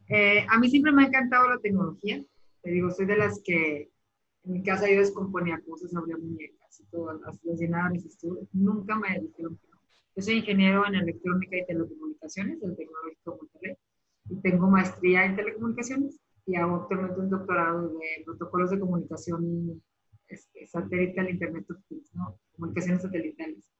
Eh, 0.10 0.46
a 0.50 0.60
mí 0.60 0.70
siempre 0.70 0.92
me 0.92 1.04
ha 1.04 1.08
encantado 1.08 1.50
la 1.50 1.58
tecnología. 1.60 2.22
Te 2.62 2.72
digo, 2.72 2.92
soy 2.92 3.06
de 3.06 3.16
las 3.16 3.42
que 3.42 3.90
en 4.44 4.52
mi 4.52 4.62
casa 4.62 4.90
yo 4.92 5.00
descomponía 5.00 5.62
cosas, 5.66 5.96
abría 5.96 6.18
muñecas 6.18 6.82
y 6.82 6.86
todo, 6.92 7.14
las, 7.14 7.40
las 7.46 7.60
llenaba 7.60 7.90
estudios. 7.96 8.46
Nunca 8.52 8.94
me 8.98 9.08
dijeron 9.08 9.58
que 9.58 9.70
no. 9.70 9.80
Yo 10.18 10.22
soy 10.22 10.40
ingeniero 10.40 10.86
en 10.86 10.96
electrónica 10.96 11.56
y 11.56 11.66
telecomunicaciones 11.66 12.60
del 12.60 12.76
Tecnológico 12.76 13.38
Monterrey 13.38 13.78
tengo 14.38 14.68
maestría 14.68 15.26
en 15.26 15.36
telecomunicaciones 15.36 16.20
y 16.46 16.56
hago 16.56 16.78
actualmente 16.78 17.20
un 17.20 17.30
doctorado 17.30 17.90
de 17.90 18.24
protocolos 18.26 18.72
de 18.72 18.80
comunicación 18.80 19.82
este, 20.28 20.68
satelital, 20.68 21.30
Internet 21.30 21.70
of 21.70 21.78
Things, 21.88 22.14
¿no? 22.14 22.40
comunicaciones 22.56 23.02
satelitales. 23.02 23.72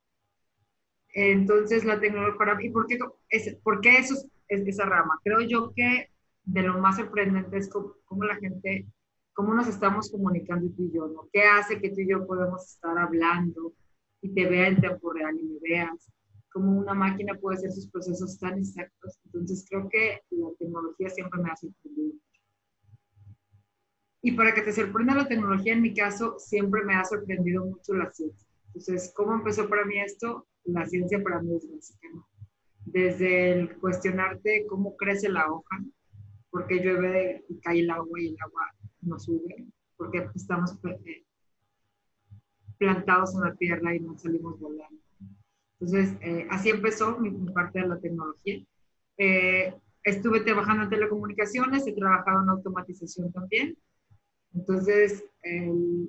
Entonces, 1.12 1.84
la 1.84 1.98
tecnología 2.00 2.38
para 2.38 2.54
mí, 2.54 2.70
¿por 2.70 2.86
qué, 2.86 2.98
es, 3.28 3.56
¿por 3.62 3.80
qué 3.80 3.98
eso 3.98 4.14
es, 4.48 4.66
esa 4.66 4.84
rama? 4.84 5.18
Creo 5.24 5.40
yo 5.40 5.72
que 5.74 6.08
de 6.44 6.62
lo 6.62 6.78
más 6.78 6.96
sorprendente 6.96 7.56
es 7.58 7.68
cómo, 7.68 8.24
la 8.24 8.36
gente, 8.36 8.86
cómo 9.32 9.54
nos 9.54 9.68
estamos 9.68 10.10
comunicando 10.10 10.70
tú 10.76 10.84
y 10.84 10.92
yo, 10.92 11.08
¿no? 11.08 11.28
¿Qué 11.32 11.42
hace 11.42 11.80
que 11.80 11.90
tú 11.90 12.00
y 12.00 12.08
yo 12.08 12.26
podemos 12.26 12.64
estar 12.64 12.96
hablando 12.96 13.72
y 14.22 14.32
te 14.32 14.48
vea 14.48 14.68
en 14.68 14.80
tiempo 14.80 15.12
real 15.12 15.36
y 15.38 15.42
me 15.42 15.58
veas? 15.60 16.10
Cómo 16.52 16.78
una 16.78 16.94
máquina 16.94 17.34
puede 17.34 17.58
hacer 17.58 17.72
sus 17.72 17.88
procesos 17.88 18.38
tan 18.38 18.58
exactos. 18.58 19.18
Entonces, 19.26 19.64
creo 19.68 19.88
que 19.88 20.20
la 20.30 20.48
tecnología 20.58 21.08
siempre 21.10 21.40
me 21.42 21.50
ha 21.50 21.56
sorprendido. 21.56 22.14
Y 24.22 24.32
para 24.32 24.52
que 24.52 24.62
te 24.62 24.72
sorprenda 24.72 25.14
la 25.14 25.28
tecnología, 25.28 25.72
en 25.72 25.82
mi 25.82 25.94
caso, 25.94 26.38
siempre 26.38 26.84
me 26.84 26.94
ha 26.94 27.04
sorprendido 27.04 27.64
mucho 27.64 27.94
la 27.94 28.12
ciencia. 28.12 28.46
Entonces, 28.66 29.12
¿cómo 29.14 29.34
empezó 29.34 29.68
para 29.68 29.84
mí 29.84 29.98
esto? 29.98 30.46
La 30.64 30.86
ciencia 30.86 31.22
para 31.22 31.40
mí 31.40 31.56
es 31.56 31.70
básica. 31.70 32.08
Desde 32.84 33.52
el 33.52 33.78
cuestionarte 33.78 34.66
cómo 34.68 34.96
crece 34.96 35.28
la 35.28 35.50
hoja, 35.50 35.82
por 36.50 36.66
qué 36.66 36.76
llueve 36.76 37.44
y 37.48 37.58
cae 37.60 37.80
el 37.80 37.90
agua 37.90 38.20
y 38.20 38.28
el 38.28 38.36
agua 38.44 38.74
no 39.02 39.18
sube, 39.18 39.66
porque 39.96 40.28
estamos 40.34 40.76
eh, 40.84 41.24
plantados 42.78 43.34
en 43.34 43.40
la 43.42 43.54
tierra 43.54 43.94
y 43.94 44.00
no 44.00 44.18
salimos 44.18 44.58
volando. 44.58 45.00
Entonces, 45.80 46.16
eh, 46.20 46.46
así 46.50 46.70
empezó 46.70 47.18
mi, 47.18 47.30
parte 47.52 47.80
de 47.80 47.88
la 47.88 47.98
tecnología. 47.98 48.62
Eh, 49.16 49.74
estuve 50.04 50.40
trabajando 50.40 50.84
en 50.84 50.90
telecomunicaciones, 50.90 51.86
he 51.86 51.92
trabajado 51.92 52.42
en 52.42 52.48
automatización 52.50 53.32
también. 53.32 53.76
Entonces, 54.54 55.24
el, 55.42 56.08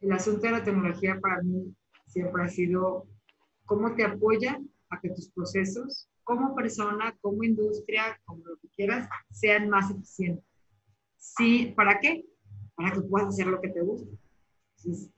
el 0.00 0.12
asunto 0.12 0.42
de 0.42 0.52
la 0.52 0.64
tecnología 0.64 1.18
para 1.20 1.42
mí 1.42 1.74
siempre 2.06 2.42
ha 2.42 2.48
sido 2.48 3.06
cómo 3.66 3.94
te 3.94 4.04
apoya 4.04 4.58
a 4.90 5.00
que 5.00 5.10
tus 5.10 5.28
procesos, 5.30 6.08
como 6.24 6.54
persona, 6.54 7.16
como 7.20 7.44
industria, 7.44 8.18
como 8.24 8.44
lo 8.44 8.56
que 8.56 8.68
quieras, 8.68 9.08
sean 9.30 9.68
más 9.68 9.90
eficientes. 9.90 10.44
Sí, 11.16 11.72
¿para 11.76 12.00
qué? 12.00 12.24
Para 12.74 12.92
que 12.92 13.00
puedas 13.02 13.28
hacer 13.28 13.46
lo 13.46 13.60
que 13.60 13.68
te 13.68 13.80
gusta. 13.82 14.10
Eh, 14.84 15.10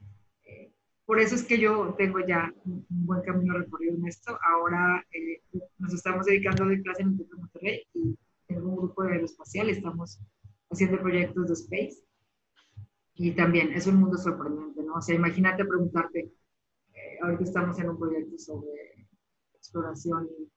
por 1.09 1.19
eso 1.19 1.37
es 1.37 1.43
que 1.43 1.59
yo 1.59 1.95
tengo 1.97 2.21
ya 2.21 2.53
un, 2.67 2.85
buen 2.91 3.23
camino 3.23 3.57
recorrido 3.57 3.95
en 3.95 4.07
esto. 4.07 4.39
Ahora 4.43 5.03
eh, 5.11 5.41
nos 5.79 5.95
estamos 5.95 6.27
dedicando 6.27 6.65
a 6.65 6.83
clase 6.83 7.01
en 7.01 7.09
el 7.09 7.17
de 7.17 7.35
Monterrey 7.35 7.83
y 7.95 8.19
tengo 8.47 8.69
un 8.69 8.77
grupo 8.77 9.05
de 9.05 9.13
aeroespacial, 9.13 9.71
estamos 9.71 10.21
haciendo 10.71 11.01
proyectos 11.01 11.47
de 11.47 11.55
space. 11.55 12.05
Y 13.15 13.33
también 13.33 13.73
es 13.73 13.87
un 13.87 13.97
mundo 13.97 14.19
sorprendente, 14.19 14.83
¿no? 14.83 14.97
O 14.97 15.01
sea, 15.01 15.15
imagínate 15.15 15.65
preguntarte, 15.65 16.31
eh, 16.93 17.19
ahorita 17.23 17.45
estamos 17.45 17.79
en 17.79 17.89
un 17.89 17.99
proyecto 17.99 18.37
sobre 18.37 19.07
exploración 19.55 20.29
y 20.39 20.53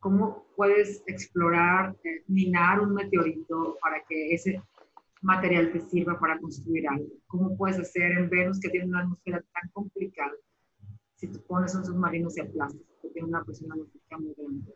cómo 0.00 0.46
puedes 0.54 1.02
explorar, 1.06 1.96
minar 2.26 2.80
un 2.80 2.92
meteorito 2.92 3.78
para 3.80 4.04
que 4.06 4.34
ese 4.34 4.60
material 5.24 5.72
te 5.72 5.80
sirva 5.80 6.18
para 6.20 6.38
construir 6.38 6.86
algo. 6.88 7.08
¿Cómo 7.26 7.56
puedes 7.56 7.78
hacer 7.78 8.12
en 8.12 8.28
Venus, 8.28 8.60
que 8.60 8.68
tiene 8.68 8.86
una 8.86 9.00
atmósfera 9.00 9.42
tan 9.52 9.70
complicada? 9.72 10.32
Si 11.16 11.28
tú 11.28 11.42
pones 11.46 11.74
un 11.74 11.84
submarino, 11.84 12.28
se 12.30 12.42
aplasta, 12.42 12.78
porque 13.00 13.14
tiene 13.14 13.28
una 13.28 13.42
presión 13.42 13.72
atmosférica 13.72 14.18
muy 14.18 14.34
grande. 14.36 14.74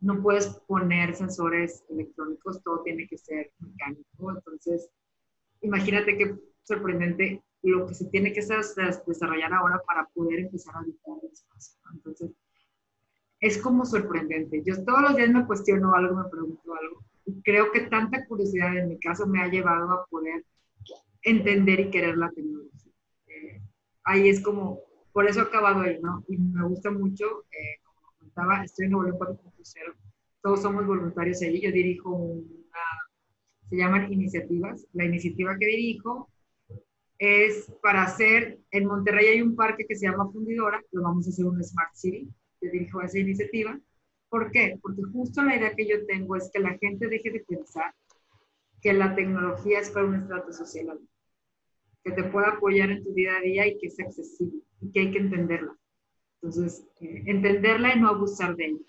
No 0.00 0.22
puedes 0.22 0.46
poner 0.66 1.14
sensores 1.14 1.84
electrónicos, 1.88 2.62
todo 2.62 2.82
tiene 2.82 3.08
que 3.08 3.16
ser 3.16 3.50
mecánico. 3.58 4.30
Entonces, 4.30 4.90
imagínate 5.62 6.18
qué 6.18 6.38
sorprendente 6.62 7.42
lo 7.62 7.86
que 7.86 7.94
se 7.94 8.04
tiene 8.10 8.32
que 8.32 8.42
desarrollar 8.42 9.52
ahora 9.52 9.82
para 9.86 10.06
poder 10.08 10.40
empezar 10.40 10.76
a 10.76 10.80
habitar 10.80 11.14
el 11.22 11.32
espacio. 11.32 11.78
Entonces, 11.94 12.30
es 13.40 13.58
como 13.58 13.86
sorprendente. 13.86 14.62
Yo 14.64 14.84
todos 14.84 15.00
los 15.00 15.16
días 15.16 15.30
me 15.30 15.46
cuestiono 15.46 15.94
algo, 15.94 16.16
me 16.16 16.28
pregunto 16.28 16.74
algo 16.74 17.07
creo 17.48 17.72
que 17.72 17.80
tanta 17.80 18.26
curiosidad 18.26 18.76
en 18.76 18.90
mi 18.90 18.98
caso 18.98 19.26
me 19.26 19.40
ha 19.40 19.48
llevado 19.48 19.90
a 19.90 20.04
poder 20.04 20.44
entender 21.22 21.80
y 21.80 21.90
querer 21.90 22.18
la 22.18 22.30
tecnología. 22.30 22.92
Eh, 23.26 23.62
ahí 24.04 24.28
es 24.28 24.42
como, 24.42 24.80
por 25.14 25.26
eso 25.26 25.40
he 25.40 25.44
acabado 25.44 25.80
ahí, 25.80 25.98
¿no? 26.02 26.22
Y 26.28 26.36
me 26.36 26.68
gusta 26.68 26.90
mucho, 26.90 27.46
eh, 27.50 27.80
como 27.82 28.12
comentaba, 28.18 28.64
estoy 28.64 28.84
en 28.84 28.90
Nuevo 28.90 29.06
León 29.06 29.18
4.0, 29.18 29.94
todos 30.42 30.60
somos 30.60 30.86
voluntarios 30.86 31.40
ahí, 31.40 31.62
yo 31.62 31.72
dirijo 31.72 32.10
una, 32.10 32.84
se 33.70 33.76
llaman 33.78 34.12
iniciativas, 34.12 34.86
la 34.92 35.06
iniciativa 35.06 35.56
que 35.58 35.66
dirijo 35.68 36.30
es 37.18 37.72
para 37.82 38.02
hacer, 38.02 38.58
en 38.72 38.84
Monterrey 38.84 39.26
hay 39.26 39.40
un 39.40 39.56
parque 39.56 39.86
que 39.86 39.96
se 39.96 40.06
llama 40.06 40.30
Fundidora, 40.30 40.82
lo 40.92 41.00
vamos 41.00 41.26
a 41.26 41.30
hacer 41.30 41.46
un 41.46 41.64
Smart 41.64 41.94
City, 41.94 42.28
yo 42.60 42.70
dirijo 42.70 43.00
esa 43.00 43.18
iniciativa, 43.18 43.80
¿Por 44.28 44.50
qué? 44.50 44.78
Porque 44.82 45.02
justo 45.12 45.42
la 45.42 45.56
idea 45.56 45.74
que 45.74 45.88
yo 45.88 46.04
tengo 46.06 46.36
es 46.36 46.50
que 46.52 46.60
la 46.60 46.76
gente 46.78 47.08
deje 47.08 47.30
de 47.30 47.40
pensar 47.40 47.94
que 48.82 48.92
la 48.92 49.14
tecnología 49.14 49.80
es 49.80 49.90
para 49.90 50.06
un 50.06 50.16
estrato 50.16 50.52
social 50.52 50.98
que 52.04 52.12
te 52.12 52.24
pueda 52.24 52.48
apoyar 52.50 52.90
en 52.90 53.02
tu 53.02 53.12
día 53.12 53.36
a 53.36 53.40
día 53.40 53.66
y 53.66 53.78
que 53.78 53.88
es 53.88 53.98
accesible 53.98 54.62
y 54.80 54.90
que 54.92 55.00
hay 55.00 55.10
que 55.10 55.18
entenderla. 55.18 55.76
Entonces, 56.40 56.86
eh, 57.00 57.22
entenderla 57.26 57.94
y 57.94 58.00
no 58.00 58.08
abusar 58.08 58.54
de 58.54 58.66
ella. 58.66 58.80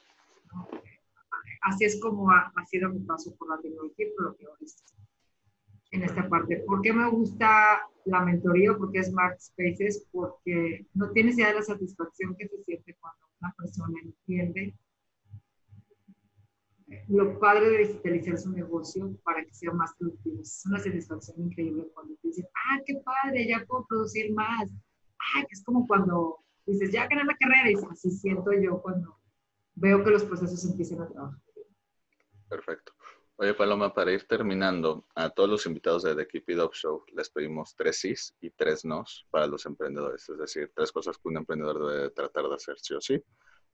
Así 1.62 1.86
es 1.86 2.00
como 2.00 2.32
ha, 2.32 2.52
sido 2.68 2.90
mi 2.90 3.00
paso 3.00 3.36
por 3.36 3.50
la 3.50 3.62
tecnología 3.62 4.08
y 4.08 4.12
por 4.12 4.26
lo 4.26 4.36
que 4.36 4.46
ahora 4.46 4.60
en 5.92 6.04
esta 6.04 6.30
parte. 6.30 6.58
¿Por 6.68 6.82
qué 6.82 6.94
me 6.94 7.10
gusta 7.10 7.82
la 8.06 8.24
mentoría? 8.24 8.78
Porque 8.78 9.04
Smart 9.04 9.40
Spaces, 9.40 10.08
porque 10.12 10.86
no 10.94 11.12
tienes 11.12 11.36
idea 11.36 11.50
de 11.50 11.56
la 11.56 11.64
satisfacción 11.64 12.36
que 12.38 12.48
se 12.48 12.64
siente 12.64 12.96
cuando 13.00 13.26
una 13.42 13.54
persona 13.58 14.00
entiende 14.04 14.76
lo 17.08 17.40
padre 17.40 17.70
de 17.70 17.78
digitalizar 17.80 18.38
su 18.38 18.52
negocio 18.52 19.16
para 19.24 19.44
que 19.46 19.54
sea 19.54 19.72
más 19.72 19.94
productivo. 19.98 20.42
Es 20.42 20.64
una 20.66 20.80
satisfacción 20.80 21.42
increíble 21.42 21.88
cuando 21.94 22.16
te 22.22 22.28
dicen, 22.30 22.46
ah, 22.56 22.80
qué 22.86 23.02
padre, 23.04 23.48
ya 23.48 23.64
puedo 23.68 23.86
producir 23.88 24.34
más. 24.34 24.72
Ah, 25.20 25.42
que 25.42 25.54
es 25.54 25.64
como 25.64 25.88
cuando 25.88 26.40
dices, 26.66 26.92
ya 26.92 27.08
gané 27.08 27.24
la 27.26 27.36
carrera 27.38 27.72
y 27.72 27.76
así 27.92 28.12
siento 28.12 28.52
yo 28.54 28.82
cuando 28.82 29.18
veo 29.76 30.04
que 30.04 30.12
los 30.12 30.24
procesos 30.24 30.64
empiezan 30.66 31.02
a 31.02 31.10
trabajar. 31.10 31.40
Perfecto. 32.48 32.94
Oye, 33.36 33.54
Paloma, 33.54 33.94
para 33.94 34.12
ir 34.12 34.28
terminando, 34.28 35.06
a 35.16 35.30
todos 35.30 35.50
los 35.50 35.66
invitados 35.66 36.04
de 36.04 36.14
The 36.14 36.28
Keep 36.28 36.50
It 36.50 36.60
Up 36.60 36.74
Show 36.74 37.06
les 37.14 37.30
pedimos 37.30 37.74
tres 37.74 38.00
sís 38.00 38.36
y 38.42 38.50
tres 38.50 38.84
nos 38.84 39.26
para 39.30 39.48
los 39.48 39.66
emprendedores. 39.66 40.28
Es 40.28 40.38
decir, 40.38 40.72
tres 40.76 40.92
cosas 40.92 41.18
que 41.18 41.30
un 41.30 41.38
emprendedor 41.38 41.90
debe 41.90 42.10
tratar 42.10 42.50
de 42.50 42.56
hacer 42.56 42.78
sí 42.80 42.94
o 42.96 43.02
sí 43.02 43.24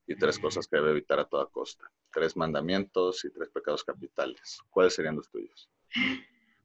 y 0.06 0.16
tres 0.16 0.38
cosas 0.38 0.66
que 0.66 0.76
debe 0.76 0.90
evitar 0.90 1.18
a 1.18 1.28
toda 1.28 1.46
costa. 1.46 1.90
Tres 2.12 2.36
mandamientos 2.36 3.24
y 3.24 3.30
tres 3.30 3.48
pecados 3.50 3.82
capitales. 3.84 4.60
¿Cuáles 4.70 4.94
serían 4.94 5.16
los 5.16 5.28
tuyos? 5.28 5.68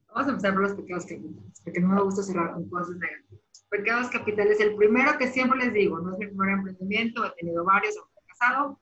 Vamos 0.08 0.28
a 0.28 0.30
empezar 0.32 0.54
por 0.54 0.64
los 0.64 0.74
pecados 0.74 1.06
capitales, 1.06 1.62
porque 1.64 1.80
no 1.80 1.88
me 1.90 2.02
gusta 2.02 2.24
cerrar 2.24 2.54
con 2.54 2.70
cosas 2.70 2.96
negativas. 2.98 3.42
Pecados 3.70 4.10
capitales, 4.10 4.60
el 4.60 4.76
primero 4.76 5.18
que 5.18 5.28
siempre 5.28 5.60
les 5.60 5.74
digo, 5.74 6.00
no 6.00 6.12
es 6.12 6.20
mi 6.20 6.28
primer 6.28 6.50
emprendimiento, 6.50 7.26
he 7.26 7.32
tenido 7.32 7.64
varios, 7.64 7.96
he 7.96 8.00
fracasado. 8.14 8.80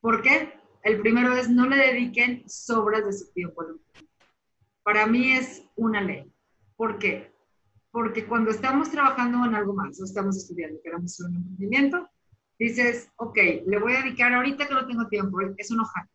¿Por 0.00 0.20
qué? 0.22 0.52
El 0.82 1.00
primero 1.00 1.32
es 1.34 1.48
no 1.48 1.68
le 1.68 1.76
dediquen 1.76 2.42
sobras 2.48 3.06
de 3.06 3.12
su 3.12 3.32
tiempo 3.32 3.62
al 3.62 3.80
Para 4.82 5.06
mí 5.06 5.32
es 5.32 5.62
una 5.76 6.00
ley. 6.00 6.32
¿Por 6.76 6.98
qué? 6.98 7.32
Porque 7.92 8.26
cuando 8.26 8.50
estamos 8.50 8.90
trabajando 8.90 9.44
en 9.46 9.54
algo 9.54 9.74
más 9.74 10.00
o 10.00 10.04
estamos 10.04 10.36
estudiando, 10.36 10.80
queremos 10.82 11.20
un 11.20 11.36
emprendimiento, 11.36 12.10
dices, 12.64 13.10
ok, 13.16 13.36
le 13.66 13.78
voy 13.78 13.94
a 13.94 14.02
dedicar 14.02 14.32
ahorita 14.32 14.68
que 14.68 14.74
no 14.74 14.86
tengo 14.86 15.08
tiempo, 15.08 15.38
es 15.56 15.70
un 15.70 15.80
ojal. 15.80 16.08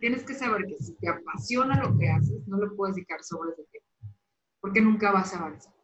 Tienes 0.00 0.22
que 0.22 0.34
saber 0.34 0.66
que 0.66 0.76
si 0.78 0.94
te 0.94 1.08
apasiona 1.08 1.82
lo 1.82 1.98
que 1.98 2.08
haces, 2.08 2.46
no 2.46 2.58
le 2.58 2.70
puedes 2.70 2.94
dedicar 2.94 3.22
sobre 3.22 3.52
ese 3.52 3.64
tiempo, 3.64 4.16
porque 4.60 4.80
nunca 4.80 5.10
vas 5.10 5.34
a 5.34 5.38
avanzar. 5.38 5.74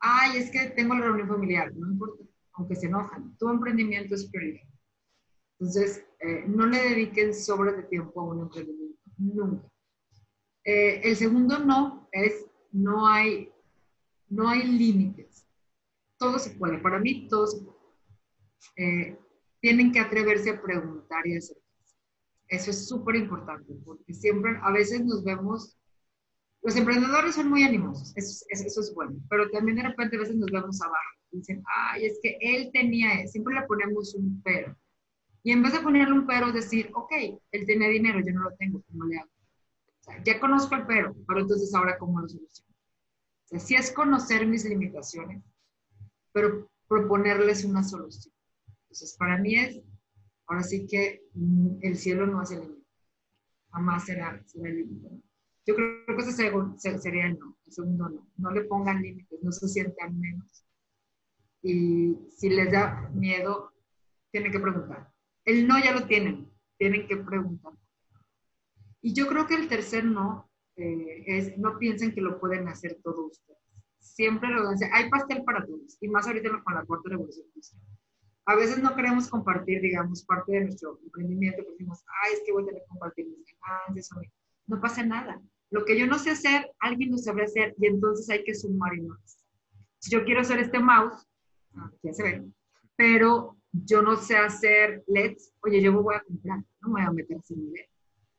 Ay, 0.00 0.38
es 0.38 0.50
que 0.50 0.70
tengo 0.70 0.94
la 0.94 1.02
reunión 1.02 1.28
familiar, 1.28 1.72
no 1.74 1.90
importa, 1.90 2.24
aunque 2.54 2.74
se 2.74 2.86
enojan, 2.86 3.36
tu 3.36 3.48
emprendimiento 3.50 4.14
es 4.14 4.26
prioridad. 4.26 4.66
Entonces, 5.58 6.04
eh, 6.20 6.44
no 6.48 6.66
le 6.66 6.78
dediquen 6.78 7.34
sobre 7.34 7.72
de 7.72 7.82
tiempo 7.84 8.20
a 8.20 8.24
un 8.24 8.40
emprendimiento, 8.40 8.98
nunca. 9.18 9.68
Eh, 10.64 11.00
el 11.04 11.16
segundo 11.16 11.58
no 11.58 12.08
es, 12.12 12.46
no 12.72 13.06
hay, 13.06 13.52
no 14.28 14.48
hay 14.48 14.64
límites. 14.64 15.46
Todo 16.18 16.38
se 16.38 16.50
puede, 16.50 16.78
para 16.78 16.98
mí 16.98 17.28
todo 17.28 17.46
se 17.46 17.62
puede. 17.62 17.71
Eh, 18.76 19.16
tienen 19.60 19.92
que 19.92 20.00
atreverse 20.00 20.50
a 20.50 20.60
preguntar 20.60 21.26
y 21.26 21.36
hacer. 21.36 21.56
Eso 22.48 22.70
es 22.70 22.86
súper 22.86 23.16
importante, 23.16 23.72
porque 23.84 24.12
siempre, 24.12 24.58
a 24.62 24.72
veces 24.72 25.04
nos 25.04 25.24
vemos, 25.24 25.78
los 26.62 26.76
emprendedores 26.76 27.34
son 27.34 27.48
muy 27.48 27.62
animosos, 27.62 28.12
eso, 28.14 28.44
eso, 28.50 28.80
es 28.80 28.94
bueno, 28.94 29.16
pero 29.30 29.50
también 29.50 29.76
de 29.76 29.84
repente 29.84 30.16
a 30.16 30.20
veces 30.20 30.36
nos 30.36 30.50
vemos 30.50 30.80
abajo. 30.82 30.98
Dicen, 31.30 31.62
ay, 31.64 32.04
es 32.04 32.18
que 32.22 32.36
él 32.40 32.70
tenía, 32.72 33.26
siempre 33.26 33.54
le 33.54 33.62
ponemos 33.62 34.14
un 34.14 34.42
pero. 34.42 34.76
Y 35.42 35.52
en 35.52 35.62
vez 35.62 35.72
de 35.72 35.80
ponerle 35.80 36.12
un 36.12 36.26
pero, 36.26 36.52
decir, 36.52 36.90
ok, 36.94 37.12
él 37.52 37.66
tiene 37.66 37.88
dinero, 37.88 38.20
yo 38.20 38.32
no 38.34 38.42
lo 38.42 38.54
tengo, 38.56 38.82
¿cómo 38.82 39.04
le 39.04 39.18
hago? 39.18 39.30
O 40.00 40.04
sea, 40.04 40.22
ya 40.22 40.38
conozco 40.38 40.74
el 40.74 40.86
pero, 40.86 41.14
pero 41.26 41.40
entonces 41.40 41.72
ahora 41.74 41.96
cómo 41.96 42.20
lo 42.20 42.28
soluciono. 42.28 42.70
O 43.44 43.48
sea, 43.48 43.58
sí 43.60 43.74
es 43.76 43.90
conocer 43.92 44.46
mis 44.46 44.64
limitaciones, 44.64 45.42
pero 46.32 46.68
proponerles 46.86 47.64
una 47.64 47.82
solución. 47.82 48.34
Entonces, 48.92 49.16
para 49.16 49.38
mí 49.38 49.54
es, 49.54 49.80
ahora 50.46 50.62
sí 50.62 50.86
que 50.86 51.22
mm, 51.32 51.78
el 51.80 51.96
cielo 51.96 52.26
no 52.26 52.40
hace 52.40 52.60
límite. 52.60 52.86
Jamás 53.70 54.04
será, 54.04 54.42
será 54.44 54.68
límite. 54.68 55.08
Yo 55.64 55.74
creo 55.74 56.04
que 56.14 56.22
ese 56.22 56.98
sería 56.98 57.26
el 57.26 57.38
no. 57.38 57.56
El 57.64 57.72
segundo 57.72 58.10
no. 58.10 58.28
No 58.36 58.50
le 58.50 58.64
pongan 58.64 59.00
límites, 59.00 59.42
no 59.42 59.50
se 59.50 59.66
sientan 59.66 60.20
menos. 60.20 60.66
Y 61.62 62.18
si 62.36 62.50
les 62.50 62.70
da 62.70 63.08
miedo, 63.14 63.72
tienen 64.30 64.52
que 64.52 64.60
preguntar. 64.60 65.10
El 65.46 65.66
no 65.66 65.82
ya 65.82 65.92
lo 65.92 66.06
tienen, 66.06 66.52
tienen 66.76 67.06
que 67.06 67.16
preguntar. 67.16 67.72
Y 69.00 69.14
yo 69.14 69.26
creo 69.26 69.46
que 69.46 69.54
el 69.54 69.68
tercer 69.68 70.04
no 70.04 70.50
eh, 70.76 71.24
es 71.26 71.56
no 71.56 71.78
piensen 71.78 72.14
que 72.14 72.20
lo 72.20 72.38
pueden 72.38 72.68
hacer 72.68 73.00
todos 73.02 73.32
ustedes. 73.32 73.58
Siempre 74.00 74.50
lo 74.50 74.70
dicen, 74.70 74.90
hay 74.92 75.08
pastel 75.08 75.44
para 75.44 75.64
todos, 75.64 75.96
y 75.98 76.08
más 76.08 76.26
ahorita 76.26 76.50
con 76.62 76.74
la 76.74 76.84
cuarta 76.84 77.08
revolución 77.08 77.46
industrial 77.46 77.86
a 78.44 78.56
veces 78.56 78.82
no 78.82 78.94
queremos 78.96 79.28
compartir, 79.28 79.80
digamos, 79.80 80.24
parte 80.24 80.52
de 80.52 80.64
nuestro 80.64 80.98
emprendimiento, 81.04 81.58
porque 81.58 81.72
decimos, 81.72 82.04
ay, 82.24 82.34
es 82.34 82.42
que 82.44 82.52
voy 82.52 82.64
a 82.64 82.66
tener 82.66 82.82
que 82.82 82.88
compartir 82.88 83.26
mis 83.26 83.46
ganancias, 83.60 84.10
no 84.66 84.80
pasa 84.80 85.04
nada. 85.04 85.40
Lo 85.70 85.84
que 85.84 85.98
yo 85.98 86.06
no 86.06 86.18
sé 86.18 86.30
hacer, 86.30 86.70
alguien 86.80 87.12
lo 87.12 87.18
sabe 87.18 87.44
hacer 87.44 87.74
y 87.78 87.86
entonces 87.86 88.28
hay 88.28 88.44
que 88.44 88.54
sumar 88.54 88.94
y 88.94 89.02
no. 89.02 89.16
Si 89.98 90.10
yo 90.10 90.24
quiero 90.24 90.40
hacer 90.40 90.58
este 90.58 90.80
mouse, 90.80 91.26
ah, 91.76 91.90
ya 92.02 92.12
se 92.12 92.22
ve, 92.22 92.44
pero 92.96 93.56
yo 93.72 94.02
no 94.02 94.16
sé 94.16 94.36
hacer 94.36 95.02
LEDs, 95.06 95.52
oye, 95.62 95.80
yo 95.80 95.92
me 95.92 96.00
voy 96.00 96.14
a 96.16 96.22
comprar, 96.22 96.58
no 96.80 96.88
me 96.88 97.00
voy 97.00 97.02
a 97.02 97.12
meter 97.12 97.40
sin 97.42 97.72
LED. 97.72 97.86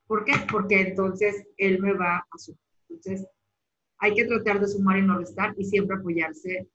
¿Por 0.06 0.26
qué? 0.26 0.34
Porque 0.52 0.82
entonces 0.82 1.48
él 1.58 1.82
me 1.82 1.94
va 1.94 2.18
a 2.18 2.38
sumar. 2.38 2.60
Entonces, 2.89 3.28
hay 3.98 4.13
que 4.13 4.26
tratar 4.26 4.60
de 4.60 4.68
sumar 4.68 4.98
y 4.98 5.02
no 5.02 5.18
restar 5.18 5.56
y 5.58 5.63
siempre 5.63 5.96
apoyarse. 5.96 6.68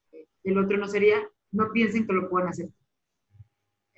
El 0.43 0.57
otro 0.57 0.77
no 0.77 0.87
sería, 0.87 1.17
no 1.51 1.71
piensen 1.71 2.07
que 2.07 2.13
lo 2.13 2.27
pueden 2.29 2.49
hacer. 2.49 2.69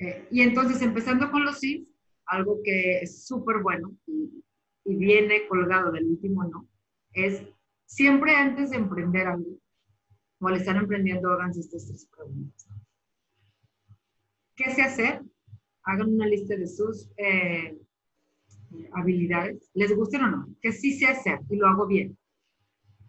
Eh, 0.02 0.28
y 0.32 0.42
entonces, 0.42 0.82
empezando 0.82 1.30
con 1.30 1.46
los 1.46 1.60
sí, 1.60 1.88
algo 2.26 2.60
que 2.64 3.02
es 3.02 3.26
súper 3.26 3.62
bueno 3.62 3.96
y, 4.08 4.44
y, 4.86 4.96
viene 4.96 5.48
colgado 5.48 5.92
del 5.92 6.06
último 6.06 6.44
no, 6.46 6.68
es 7.14 7.44
siempre 7.86 8.36
antes 8.36 8.72
de 8.72 8.78
emprender 8.78 9.28
algo 9.28 9.60
o 10.40 10.48
al 10.48 10.56
estar 10.56 10.76
emprendiendo, 10.76 11.30
háganse 11.30 11.60
estas 11.60 11.86
tres 11.86 12.08
preguntas. 12.08 12.68
¿Qué 14.56 14.72
sé 14.72 14.82
hacer? 14.82 15.22
Hagan 15.84 16.16
una 16.16 16.26
lista 16.26 16.56
de 16.56 16.66
sus 16.66 17.12
eh, 17.18 17.78
habilidades, 18.94 19.70
les 19.76 19.96
gusten 19.96 20.24
o 20.24 20.32
no, 20.32 20.56
que 20.62 20.72
sí 20.72 20.98
sé 20.98 21.06
hacer 21.06 21.42
y 21.48 21.58
lo 21.58 21.68
hago 21.68 21.86
bien. 21.86 22.18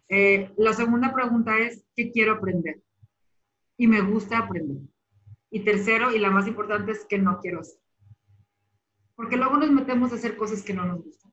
Eh, 0.09 0.51
la 0.57 0.73
segunda 0.73 1.11
pregunta 1.11 1.57
es, 1.57 1.83
¿qué 1.95 2.11
quiero 2.11 2.33
aprender? 2.33 2.83
Y 3.77 3.87
me 3.87 4.01
gusta 4.01 4.37
aprender. 4.37 4.77
Y 5.53 5.63
tercero, 5.63 6.11
y 6.11 6.17
la 6.17 6.31
más 6.31 6.47
importante 6.47 6.93
es, 6.93 7.05
¿qué 7.05 7.19
no 7.19 7.37
quiero 7.39 7.59
hacer? 7.59 7.79
Porque 9.15 9.37
luego 9.37 9.57
nos 9.57 9.69
metemos 9.69 10.11
a 10.11 10.15
hacer 10.15 10.35
cosas 10.35 10.63
que 10.63 10.73
no 10.73 10.83
nos 10.83 11.03
gustan. 11.03 11.31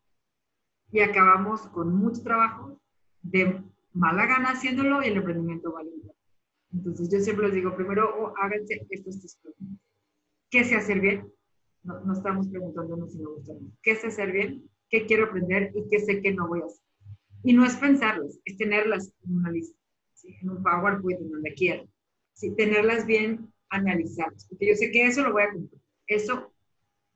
Y 0.93 1.01
acabamos 1.01 1.63
con 1.69 1.97
mucho 1.97 2.23
trabajo, 2.23 2.79
de 3.23 3.63
mala 3.95 4.27
gana 4.27 4.51
haciéndolo 4.51 5.03
y 5.03 5.07
el 5.07 5.17
emprendimiento 5.17 5.73
vale 5.73 5.91
Entonces 6.71 7.11
yo 7.11 7.19
siempre 7.21 7.47
les 7.47 7.55
digo, 7.55 7.75
primero 7.75 8.15
oh, 8.15 8.35
háganse 8.37 8.87
estos 8.91 9.21
tres 9.21 9.39
preguntas. 9.43 9.87
¿Qué 10.51 10.65
sé 10.65 10.77
hacer 10.77 11.01
bien? 11.01 11.33
No, 11.83 12.01
no 12.01 12.13
estamos 12.13 12.47
preguntándonos 12.49 13.13
si 13.13 13.21
me 13.21 13.25
gusta 13.25 13.55
no. 13.55 13.73
¿Qué 13.83 13.97
sé 13.97 14.09
hacer 14.09 14.33
bien? 14.33 14.69
¿Qué 14.91 15.07
quiero 15.07 15.29
aprender? 15.29 15.73
¿Y 15.75 15.89
qué 15.89 15.99
sé 15.99 16.21
que 16.21 16.35
no 16.35 16.47
voy 16.47 16.61
a 16.61 16.67
hacer? 16.67 16.85
Y 17.43 17.55
no 17.55 17.65
es 17.65 17.75
pensarlas, 17.77 18.39
es 18.45 18.59
tenerlas 18.59 19.15
en 19.25 19.39
una 19.39 19.51
lista, 19.51 19.79
en 20.43 20.51
un 20.51 20.63
PowerPoint, 20.63 21.23
en 21.23 21.31
donde 21.31 21.55
quieran. 21.55 21.89
¿sí? 22.35 22.55
Tenerlas 22.55 23.07
bien 23.07 23.51
analizadas, 23.71 24.47
porque 24.49 24.69
yo 24.69 24.75
sé 24.75 24.91
que 24.91 25.07
eso 25.07 25.23
lo 25.23 25.33
voy 25.33 25.43
a 25.43 25.53
cumplir. 25.53 25.81
Eso 26.07 26.53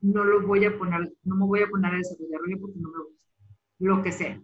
no 0.01 0.25
lo 0.25 0.47
voy 0.47 0.65
a 0.65 0.77
poner, 0.77 1.13
no 1.25 1.37
me 1.37 1.47
voy 1.47 1.63
a 1.63 1.69
poner 1.69 1.95
a 1.95 1.99
desarrollarlo 1.99 2.61
porque 2.61 2.79
no 2.79 2.91
me 2.91 3.05
gusta. 3.05 3.25
Lo 3.79 4.03
que 4.03 4.13
sea. 4.13 4.43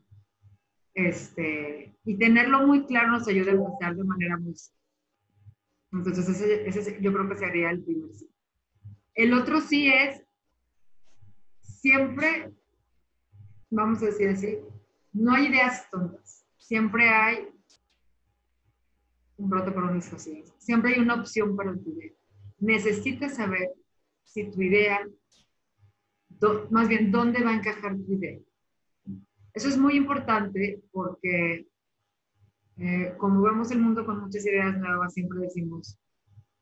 Este, 0.94 1.94
y 2.04 2.18
tenerlo 2.18 2.66
muy 2.66 2.84
claro 2.86 3.12
nos 3.12 3.28
ayuda 3.28 3.52
a 3.52 3.54
empezar 3.54 3.94
de 3.94 4.04
manera 4.04 4.36
muy 4.36 4.54
Entonces, 5.92 6.28
ese, 6.28 6.68
ese, 6.68 6.98
yo 7.00 7.12
creo 7.12 7.28
que 7.28 7.36
sería 7.36 7.70
el 7.70 7.82
primer 7.82 8.12
sí. 8.12 8.28
El 9.14 9.34
otro 9.34 9.60
sí 9.60 9.88
es 9.88 10.22
siempre, 11.62 12.52
vamos 13.70 14.02
a 14.02 14.06
decir 14.06 14.28
así, 14.28 14.58
no 15.12 15.32
hay 15.32 15.46
ideas 15.46 15.88
tontas. 15.90 16.44
Siempre 16.58 17.08
hay 17.08 17.48
un 19.40 19.48
brote 19.48 19.72
por 19.72 19.84
una 19.84 20.00
Siempre 20.00 20.94
hay 20.94 21.00
una 21.00 21.14
opción 21.14 21.56
para 21.56 21.74
tu 21.74 21.90
idea. 21.90 22.12
Necesitas 22.58 23.36
saber 23.36 23.70
si 24.22 24.50
tu 24.50 24.60
idea, 24.60 25.08
más 26.70 26.88
bien, 26.88 27.10
dónde 27.10 27.42
va 27.42 27.50
a 27.50 27.56
encajar 27.56 27.96
tu 27.96 28.12
idea. 28.12 28.38
Eso 29.54 29.68
es 29.68 29.78
muy 29.78 29.96
importante 29.96 30.80
porque 30.92 31.66
eh, 32.76 33.14
como 33.18 33.42
vemos 33.42 33.70
el 33.70 33.80
mundo 33.80 34.04
con 34.04 34.20
muchas 34.20 34.44
ideas 34.46 34.78
nuevas, 34.78 35.14
siempre 35.14 35.40
decimos, 35.40 35.98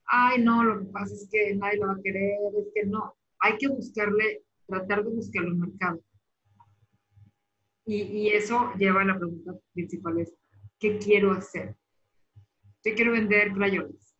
ay, 0.06 0.42
no, 0.42 0.62
lo 0.62 0.80
que 0.80 0.86
pasa 0.86 1.14
es 1.14 1.28
que 1.30 1.54
nadie 1.56 1.78
lo 1.78 1.88
va 1.88 1.94
a 1.94 2.02
querer, 2.02 2.38
es 2.58 2.68
que 2.74 2.86
no. 2.86 3.14
Hay 3.40 3.56
que 3.58 3.68
buscarle, 3.68 4.42
tratar 4.66 5.04
de 5.04 5.10
buscarlo 5.10 5.48
en 5.48 5.54
el 5.54 5.68
mercado. 5.68 6.00
Y, 7.84 8.02
y, 8.02 8.28
eso 8.28 8.72
lleva 8.78 9.00
a 9.00 9.04
la 9.04 9.18
pregunta 9.18 9.52
principal 9.72 10.20
es, 10.20 10.34
¿qué 10.78 10.98
quiero 10.98 11.32
hacer? 11.32 11.74
Yo 12.84 12.94
quiero 12.94 13.12
vender 13.12 13.52
crayones. 13.52 14.14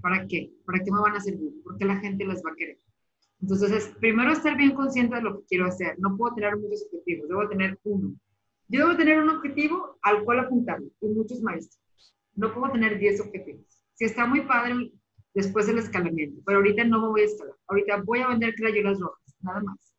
¿Para 0.00 0.26
qué? 0.26 0.52
¿Para 0.66 0.80
qué 0.84 0.92
me 0.92 1.00
van 1.00 1.16
a 1.16 1.20
servir? 1.20 1.52
Porque 1.64 1.84
la 1.84 1.96
gente 1.96 2.24
las 2.24 2.42
va 2.44 2.50
a 2.50 2.56
querer. 2.56 2.78
Entonces, 3.40 3.72
es, 3.72 3.88
primero 3.98 4.32
estar 4.32 4.56
bien 4.56 4.74
consciente 4.74 5.16
de 5.16 5.22
lo 5.22 5.40
que 5.40 5.46
quiero 5.46 5.66
hacer. 5.66 5.98
No 5.98 6.16
puedo 6.16 6.34
tener 6.34 6.56
muchos 6.56 6.84
objetivos, 6.86 7.28
debo 7.28 7.48
tener 7.48 7.78
uno. 7.84 8.14
Yo 8.68 8.80
debo 8.80 8.96
tener 8.96 9.22
un 9.22 9.28
objetivo 9.28 9.98
al 10.02 10.24
cual 10.24 10.40
apuntarme 10.40 10.88
y 11.00 11.06
muchos 11.08 11.42
maestros. 11.42 11.80
No 12.34 12.52
puedo 12.54 12.72
tener 12.72 12.98
10 12.98 13.20
objetivos. 13.20 13.82
Si 13.94 14.04
está 14.04 14.26
muy 14.26 14.42
padre 14.42 14.92
después 15.34 15.66
del 15.66 15.78
escalamiento, 15.78 16.40
pero 16.46 16.58
ahorita 16.58 16.84
no 16.84 17.02
me 17.02 17.08
voy 17.08 17.20
a 17.22 17.24
escalar. 17.24 17.54
Ahorita 17.66 18.02
voy 18.04 18.20
a 18.20 18.28
vender 18.28 18.54
crayolas 18.54 18.98
rojas, 18.98 19.36
nada 19.40 19.60
más. 19.62 19.94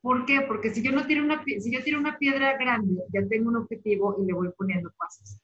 ¿Por 0.00 0.26
qué? 0.26 0.42
Porque 0.46 0.70
si 0.70 0.82
yo 0.82 0.92
no 0.92 1.06
tiro 1.06 1.24
una, 1.24 1.42
si 1.44 1.72
yo 1.72 1.82
tiro 1.82 1.98
una 1.98 2.18
piedra 2.18 2.58
grande, 2.58 3.02
ya 3.12 3.26
tengo 3.26 3.48
un 3.48 3.56
objetivo 3.56 4.16
y 4.22 4.26
le 4.26 4.34
voy 4.34 4.50
poniendo 4.56 4.92
pasos. 4.98 5.38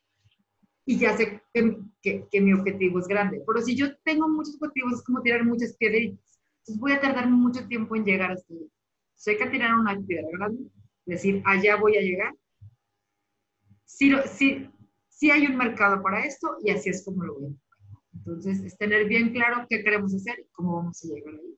Y 0.91 0.99
ya 0.99 1.17
sé 1.17 1.41
que, 1.55 2.27
que, 2.29 2.41
mi 2.41 2.53
objetivo 2.53 2.99
es 2.99 3.07
grande. 3.07 3.41
Pero 3.47 3.63
si 3.63 3.77
yo 3.77 3.97
tengo 4.03 4.29
muchos 4.29 4.57
objetivos, 4.61 4.95
es 4.95 5.05
como 5.05 5.23
tirar 5.23 5.45
muchas 5.45 5.77
piedritas. 5.77 6.41
Entonces 6.59 6.81
voy 6.81 6.91
a 6.91 7.01
tardar 7.01 7.31
mucho 7.31 7.65
tiempo 7.69 7.95
en 7.95 8.05
llegar 8.05 8.33
hasta 8.33 8.53
allá. 8.53 8.67
Sé 9.15 9.37
que 9.37 9.47
tirar 9.47 9.75
una 9.75 9.97
piedra 10.01 10.27
grande, 10.33 10.65
decir, 11.07 11.43
allá 11.45 11.77
voy 11.77 11.97
a 11.97 12.01
llegar. 12.01 12.35
Si 13.85 14.11
sí, 15.11 15.31
hay 15.31 15.47
un 15.47 15.57
mercado 15.57 16.03
para 16.03 16.25
esto 16.25 16.57
y 16.65 16.71
así 16.71 16.91
es 16.91 17.05
como 17.05 17.23
lo 17.23 17.35
voy 17.35 17.45
a 17.45 17.49
hacer. 17.51 17.61
Entonces, 18.13 18.61
es 18.65 18.77
tener 18.77 19.07
bien 19.07 19.33
claro 19.33 19.67
qué 19.69 19.85
queremos 19.85 20.13
hacer 20.13 20.41
y 20.41 20.49
cómo 20.51 20.75
vamos 20.75 21.05
a 21.05 21.07
llegar 21.07 21.35
ahí 21.35 21.57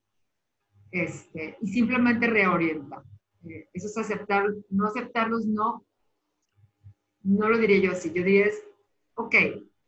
este, 0.90 1.56
y 1.62 1.68
simplemente 1.68 2.26
reorientar. 2.26 3.02
Eh, 3.48 3.66
eso 3.72 3.86
es 3.86 3.96
aceptar, 3.96 4.44
no 4.68 4.88
aceptarlos, 4.88 5.46
no, 5.46 5.86
no 7.22 7.48
lo 7.48 7.56
diría 7.56 7.78
yo 7.78 7.92
así. 7.92 8.12
Yo 8.12 8.22
diría, 8.22 8.44
es, 8.46 8.62
ok, 9.24 9.34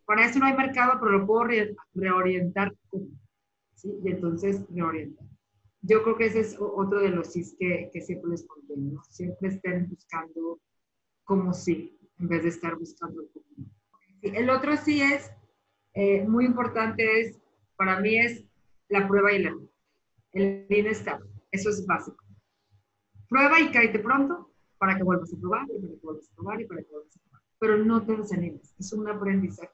para 0.05 0.27
eso 0.27 0.39
no 0.39 0.47
hay 0.47 0.57
mercado, 0.57 0.99
pero 1.01 1.19
lo 1.19 1.27
puedo 1.27 1.49
reorientar. 1.95 2.75
¿sí? 3.75 3.93
Y 4.05 4.11
entonces 4.11 4.65
reorientar. 4.71 5.27
Yo 5.83 6.03
creo 6.03 6.17
que 6.17 6.27
ese 6.27 6.41
es 6.41 6.57
otro 6.59 7.01
de 7.01 7.11
los 7.11 7.33
sí 7.33 7.45
que, 7.59 7.91
que 7.93 8.01
siempre 8.01 8.31
les 8.31 8.47
conté, 8.47 8.75
¿no? 8.77 9.03
Siempre 9.05 9.49
estén 9.49 9.89
buscando 9.91 10.61
como 11.25 11.53
sí, 11.53 11.99
en 12.19 12.29
vez 12.29 12.43
de 12.43 12.49
estar 12.49 12.75
buscando 12.77 13.21
el 13.21 13.29
cómo. 13.31 13.69
El 14.23 14.49
otro 14.49 14.77
sí 14.79 15.03
es, 15.03 15.31
eh, 15.93 16.27
muy 16.27 16.47
importante 16.47 17.21
es, 17.21 17.39
para 17.77 18.01
mí 18.01 18.19
es 18.19 18.45
la 18.89 19.07
prueba 19.07 19.33
y 19.33 19.45
error 19.45 19.75
el 20.35 20.67
bienestar. 20.69 21.21
Eso 21.51 21.71
es 21.71 21.87
básico. 21.87 22.23
Prueba 23.29 23.61
y 23.61 23.71
cállate 23.71 23.99
pronto 24.01 24.51
para 24.79 24.97
que 24.97 25.03
vuelvas 25.03 25.33
a 25.33 25.37
probar 25.39 25.65
y 25.65 25.81
para 25.81 25.95
que 25.95 26.01
vuelvas 26.03 26.29
a 26.29 26.35
probar 26.35 26.61
y 26.61 26.67
para 26.67 26.83
que 26.83 26.91
vuelvas 26.91 27.17
a 27.17 27.21
probar. 27.21 27.24
Pero 27.59 27.79
no 27.85 28.05
te 28.05 28.17
desanimes, 28.17 28.75
es 28.79 28.93
un 28.93 29.09
aprendizaje. 29.09 29.73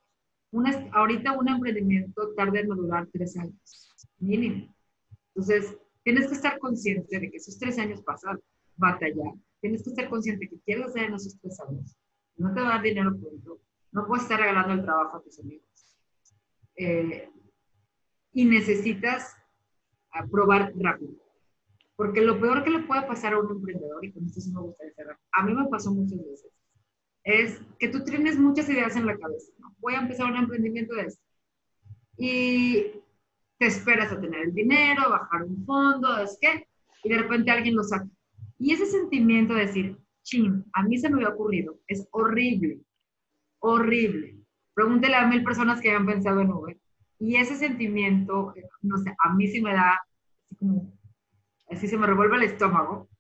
Una, 0.53 0.89
ahorita 0.93 1.39
un 1.39 1.49
emprendimiento 1.49 2.33
tarda 2.35 2.61
en 2.61 2.69
madurar 2.69 3.09
tres 3.13 3.37
años, 3.37 3.95
mínimo. 4.19 4.75
Entonces, 5.29 5.77
tienes 6.03 6.27
que 6.29 6.35
estar 6.35 6.59
consciente 6.59 7.19
de 7.19 7.31
que 7.31 7.37
esos 7.37 7.59
tres 7.59 7.79
años 7.79 8.03
pasan 8.03 8.41
batallar. 8.77 9.35
Tienes 9.61 9.83
que 9.83 9.91
estar 9.91 10.09
consciente 10.09 10.49
que 10.49 10.59
quieres 10.61 10.87
hacer 10.87 11.05
en 11.05 11.15
esos 11.15 11.39
tres 11.41 11.61
años. 11.61 11.97
No 12.37 12.53
te 12.53 12.61
va 12.61 12.69
a 12.69 12.71
dar 12.75 12.83
dinero 12.83 13.17
pronto. 13.17 13.61
No 13.93 14.07
puedes 14.07 14.25
estar 14.25 14.41
regalando 14.41 14.75
el 14.75 14.83
trabajo 14.83 15.19
a 15.19 15.23
tus 15.23 15.39
amigos. 15.39 15.97
Eh, 16.77 17.29
y 18.33 18.45
necesitas 18.45 19.37
a 20.13 20.27
probar 20.27 20.73
rápido. 20.77 21.13
Porque 21.97 22.23
lo 22.23 22.41
peor 22.41 22.65
que 22.65 22.71
le 22.71 22.81
puede 22.81 23.03
pasar 23.03 23.35
a 23.35 23.39
un 23.39 23.51
emprendedor, 23.51 24.03
y 24.05 24.13
con 24.13 24.25
esto 24.25 24.41
sí 24.41 24.51
me 24.53 24.61
gustaría 24.63 24.95
cerrar, 24.95 25.19
a 25.33 25.45
mí 25.45 25.53
me 25.53 25.69
pasó 25.69 25.93
muchas 25.93 26.19
veces, 26.19 26.51
es 27.25 27.61
que 27.79 27.89
tú 27.89 28.05
tienes 28.05 28.39
muchas 28.39 28.69
ideas 28.69 28.97
en 28.97 29.07
la 29.07 29.17
cabeza. 29.17 29.53
Voy 29.79 29.95
a 29.95 30.01
empezar 30.01 30.31
un 30.31 30.39
emprendimiento 30.39 30.95
de 30.95 31.03
esto. 31.03 31.23
Y 32.17 32.87
te 33.59 33.67
esperas 33.67 34.13
a 34.13 34.21
tener 34.21 34.41
el 34.41 34.55
dinero, 34.55 35.11
bajar 35.11 35.45
un 35.45 35.65
fondo, 35.65 36.19
es 36.19 36.39
que, 36.41 36.67
y 37.05 37.09
de 37.09 37.19
repente 37.19 37.51
alguien 37.51 37.77
lo 37.77 37.83
saca. 37.83 38.09
Y 38.59 38.73
ese 38.73 38.87
sentimiento 38.87 39.55
de 39.55 39.67
decir, 39.67 39.99
ching, 40.23 40.65
a 40.73 40.83
mí 40.83 40.99
se 40.99 41.09
me 41.09 41.17
había 41.17 41.35
ocurrido, 41.35 41.79
es 41.87 42.07
horrible, 42.11 42.81
horrible. 43.61 44.37
Pregúntele 44.75 45.15
a 45.15 45.27
mil 45.27 45.43
personas 45.43 45.81
que 45.81 45.91
hayan 45.91 46.07
pensado 46.07 46.41
en 46.41 46.51
Uber 46.51 46.81
y 47.21 47.37
ese 47.37 47.55
sentimiento, 47.55 48.55
no 48.81 48.97
sé, 48.97 49.15
a 49.19 49.35
mí 49.35 49.47
sí 49.47 49.61
me 49.61 49.75
da, 49.75 50.01
así 51.71 51.87
se 51.87 51.99
me 51.99 52.07
revuelve 52.07 52.37
el 52.37 52.45
estómago, 52.45 53.11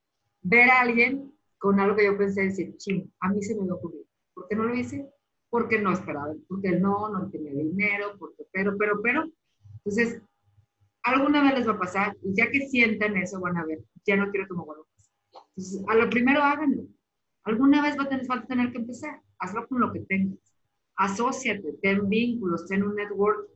ver 0.41 0.71
a 0.71 0.81
alguien 0.81 1.30
con 1.61 1.79
algo 1.79 1.95
que 1.95 2.07
yo 2.07 2.17
pensé 2.17 2.43
decir, 2.43 2.75
ching, 2.79 3.13
a 3.21 3.29
mí 3.29 3.43
se 3.43 3.55
me 3.55 3.71
ocurrió. 3.71 4.01
¿Por 4.35 4.49
qué 4.49 4.57
no 4.57 4.65
lo 4.65 4.75
hice? 4.75 5.07
Porque 5.51 5.79
no 5.79 5.93
esperaba, 5.93 6.35
porque 6.49 6.73
no, 6.73 7.11
no 7.11 7.31
tenía 7.31 7.53
dinero, 7.53 8.17
porque, 8.19 8.45
pero, 8.51 8.77
pero, 8.79 9.01
pero. 9.03 9.31
Entonces, 9.77 10.23
alguna 11.03 11.43
vez 11.43 11.59
les 11.59 11.69
va 11.69 11.73
a 11.73 11.79
pasar 11.79 12.17
y 12.23 12.35
ya 12.35 12.51
que 12.51 12.67
sientan 12.67 13.17
eso 13.17 13.41
van 13.41 13.59
a 13.59 13.67
ver, 13.67 13.79
ya 14.07 14.17
no 14.17 14.31
quiero 14.31 14.49
que 14.49 14.55
me 14.55 14.65
vuelva 14.65 14.83
a 14.83 14.95
pasar. 14.97 15.13
Entonces, 15.57 15.85
a 15.87 15.95
lo 15.95 16.11
primero 16.11 16.43
háganlo. 16.43 16.85
Alguna 17.45 17.83
vez 17.83 17.99
va 17.99 18.05
a 18.05 18.09
tener 18.09 18.25
falta 18.25 18.47
tener 18.47 18.73
que 18.73 18.79
empezar. 18.79 19.21
Hazlo 19.39 19.69
con 19.69 19.81
lo 19.81 19.93
que 19.93 20.01
tengas. 20.01 20.39
Asociate, 20.97 21.79
ten 21.83 22.09
vínculos, 22.09 22.67
ten 22.67 22.83
un 22.83 22.95
network 22.95 23.49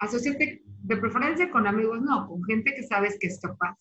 asociate 0.00 0.62
de 0.64 0.96
preferencia 0.96 1.50
con 1.50 1.66
amigos, 1.66 2.00
no, 2.02 2.28
con 2.28 2.42
gente 2.44 2.74
que 2.74 2.82
sabes 2.82 3.18
que 3.18 3.26
es 3.26 3.40
capaz. 3.40 3.76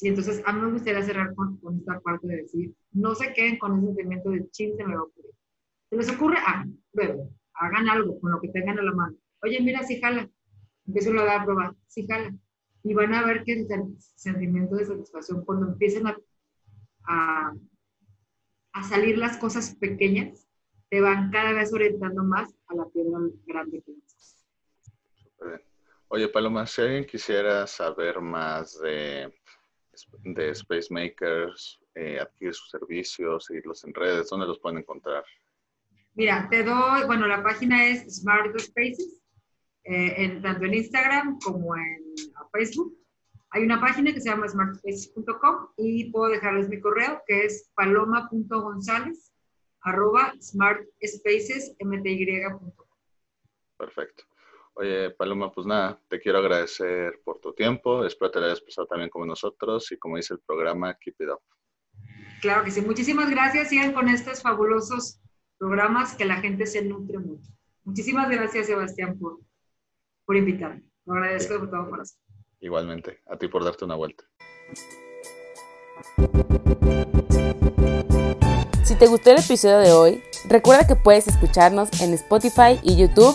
Sí, 0.00 0.08
entonces 0.08 0.42
a 0.46 0.52
mí 0.54 0.62
me 0.62 0.72
gustaría 0.72 1.02
cerrar 1.02 1.34
con, 1.34 1.58
con 1.58 1.76
esta 1.76 2.00
parte 2.00 2.26
de 2.26 2.36
decir, 2.36 2.74
no 2.92 3.14
se 3.14 3.34
queden 3.34 3.58
con 3.58 3.76
ese 3.76 3.88
sentimiento 3.88 4.30
de 4.30 4.48
ching, 4.48 4.74
se 4.74 4.84
me 4.86 4.94
va 4.94 5.00
a 5.00 5.04
ocurrir. 5.04 5.30
¿Se 5.90 5.96
les 5.96 6.10
ocurre? 6.10 6.38
Ah, 6.46 6.64
luego, 6.94 7.28
hagan 7.52 7.86
algo 7.86 8.18
con 8.18 8.32
lo 8.32 8.40
que 8.40 8.48
tengan 8.48 8.78
a 8.78 8.82
la 8.82 8.94
mano. 8.94 9.14
Oye, 9.42 9.60
mira, 9.60 9.82
si 9.82 10.00
jala. 10.00 10.26
Empiezo 10.86 11.10
a 11.10 11.24
dar 11.26 11.42
a 11.42 11.44
probar, 11.44 11.74
si 11.86 12.06
jala. 12.06 12.34
Y 12.82 12.94
van 12.94 13.12
a 13.12 13.26
ver 13.26 13.44
que 13.44 13.52
el 13.52 13.68
sentimiento 13.98 14.76
de 14.76 14.86
satisfacción, 14.86 15.44
cuando 15.44 15.66
empiecen 15.66 16.06
a, 16.06 16.16
a, 17.02 17.52
a 18.72 18.82
salir 18.84 19.18
las 19.18 19.36
cosas 19.36 19.74
pequeñas, 19.74 20.48
te 20.88 21.02
van 21.02 21.30
cada 21.30 21.52
vez 21.52 21.74
orientando 21.74 22.24
más 22.24 22.50
a 22.68 22.74
la 22.74 22.86
piedra 22.86 23.18
grande 23.44 23.82
que 23.82 23.92
Oye, 26.08 26.26
Paloma, 26.28 26.66
si 26.66 26.80
alguien 26.80 27.04
quisiera 27.04 27.66
saber 27.66 28.22
más 28.22 28.80
de, 28.80 29.32
de 30.22 30.50
Space 30.50 30.88
Makers, 30.90 31.80
eh, 31.94 32.20
adquirir 32.20 32.54
sus 32.54 32.70
servicios, 32.70 33.46
seguirlos 33.46 33.82
en 33.84 33.94
redes, 33.94 34.28
¿dónde 34.30 34.46
los 34.46 34.58
pueden 34.58 34.78
encontrar? 34.78 35.24
Mira, 36.14 36.48
te 36.50 36.62
doy, 36.62 37.04
bueno, 37.06 37.26
la 37.26 37.42
página 37.42 37.88
es 37.88 38.20
Smart 38.20 38.58
Spaces, 38.58 39.22
eh, 39.84 40.14
en, 40.16 40.42
tanto 40.42 40.66
en 40.66 40.74
Instagram 40.74 41.38
como 41.40 41.74
en 41.76 42.14
Facebook. 42.52 42.98
Hay 43.50 43.62
una 43.64 43.80
página 43.80 44.12
que 44.12 44.20
se 44.20 44.28
llama 44.28 44.48
smartspaces.com 44.48 45.68
y 45.76 46.10
puedo 46.10 46.30
dejarles 46.30 46.68
mi 46.68 46.80
correo 46.80 47.22
que 47.26 47.46
es 47.46 47.70
paloma.gonzález 47.74 49.32
arroba 49.82 50.34
smartspacesmty.com. 50.40 52.72
Perfecto. 53.76 54.29
Oye, 54.80 55.10
Paloma, 55.10 55.52
pues 55.52 55.66
nada, 55.66 56.00
te 56.08 56.18
quiero 56.18 56.38
agradecer 56.38 57.20
por 57.22 57.38
tu 57.38 57.52
tiempo. 57.52 58.02
Espero 58.06 58.30
te 58.30 58.40
lo 58.40 58.46
hayas 58.46 58.62
pasado 58.62 58.86
también 58.86 59.10
como 59.10 59.26
nosotros 59.26 59.92
y 59.92 59.98
como 59.98 60.16
dice 60.16 60.32
el 60.32 60.40
programa, 60.40 60.96
keep 60.98 61.16
it 61.18 61.28
up. 61.28 61.42
Claro 62.40 62.64
que 62.64 62.70
sí. 62.70 62.80
Muchísimas 62.80 63.28
gracias. 63.28 63.68
Sigan 63.68 63.92
con 63.92 64.08
estos 64.08 64.40
fabulosos 64.40 65.20
programas 65.58 66.14
que 66.14 66.24
la 66.24 66.36
gente 66.36 66.64
se 66.64 66.82
nutre 66.82 67.18
mucho. 67.18 67.50
Muchísimas 67.84 68.30
gracias, 68.30 68.68
Sebastián, 68.68 69.18
por, 69.18 69.40
por 70.24 70.38
invitarme. 70.38 70.82
Lo 71.04 71.12
agradezco 71.12 71.58
de 71.58 71.66
todo 71.66 71.90
corazón. 71.90 72.18
Igualmente, 72.60 73.20
a 73.26 73.36
ti 73.36 73.48
por 73.48 73.62
darte 73.62 73.84
una 73.84 73.96
vuelta. 73.96 74.24
Si 78.82 78.96
te 78.96 79.06
gustó 79.06 79.30
el 79.32 79.40
episodio 79.40 79.78
de 79.80 79.92
hoy, 79.92 80.22
recuerda 80.48 80.86
que 80.86 80.96
puedes 80.96 81.28
escucharnos 81.28 82.00
en 82.00 82.14
Spotify 82.14 82.80
y 82.82 82.96
YouTube 82.96 83.34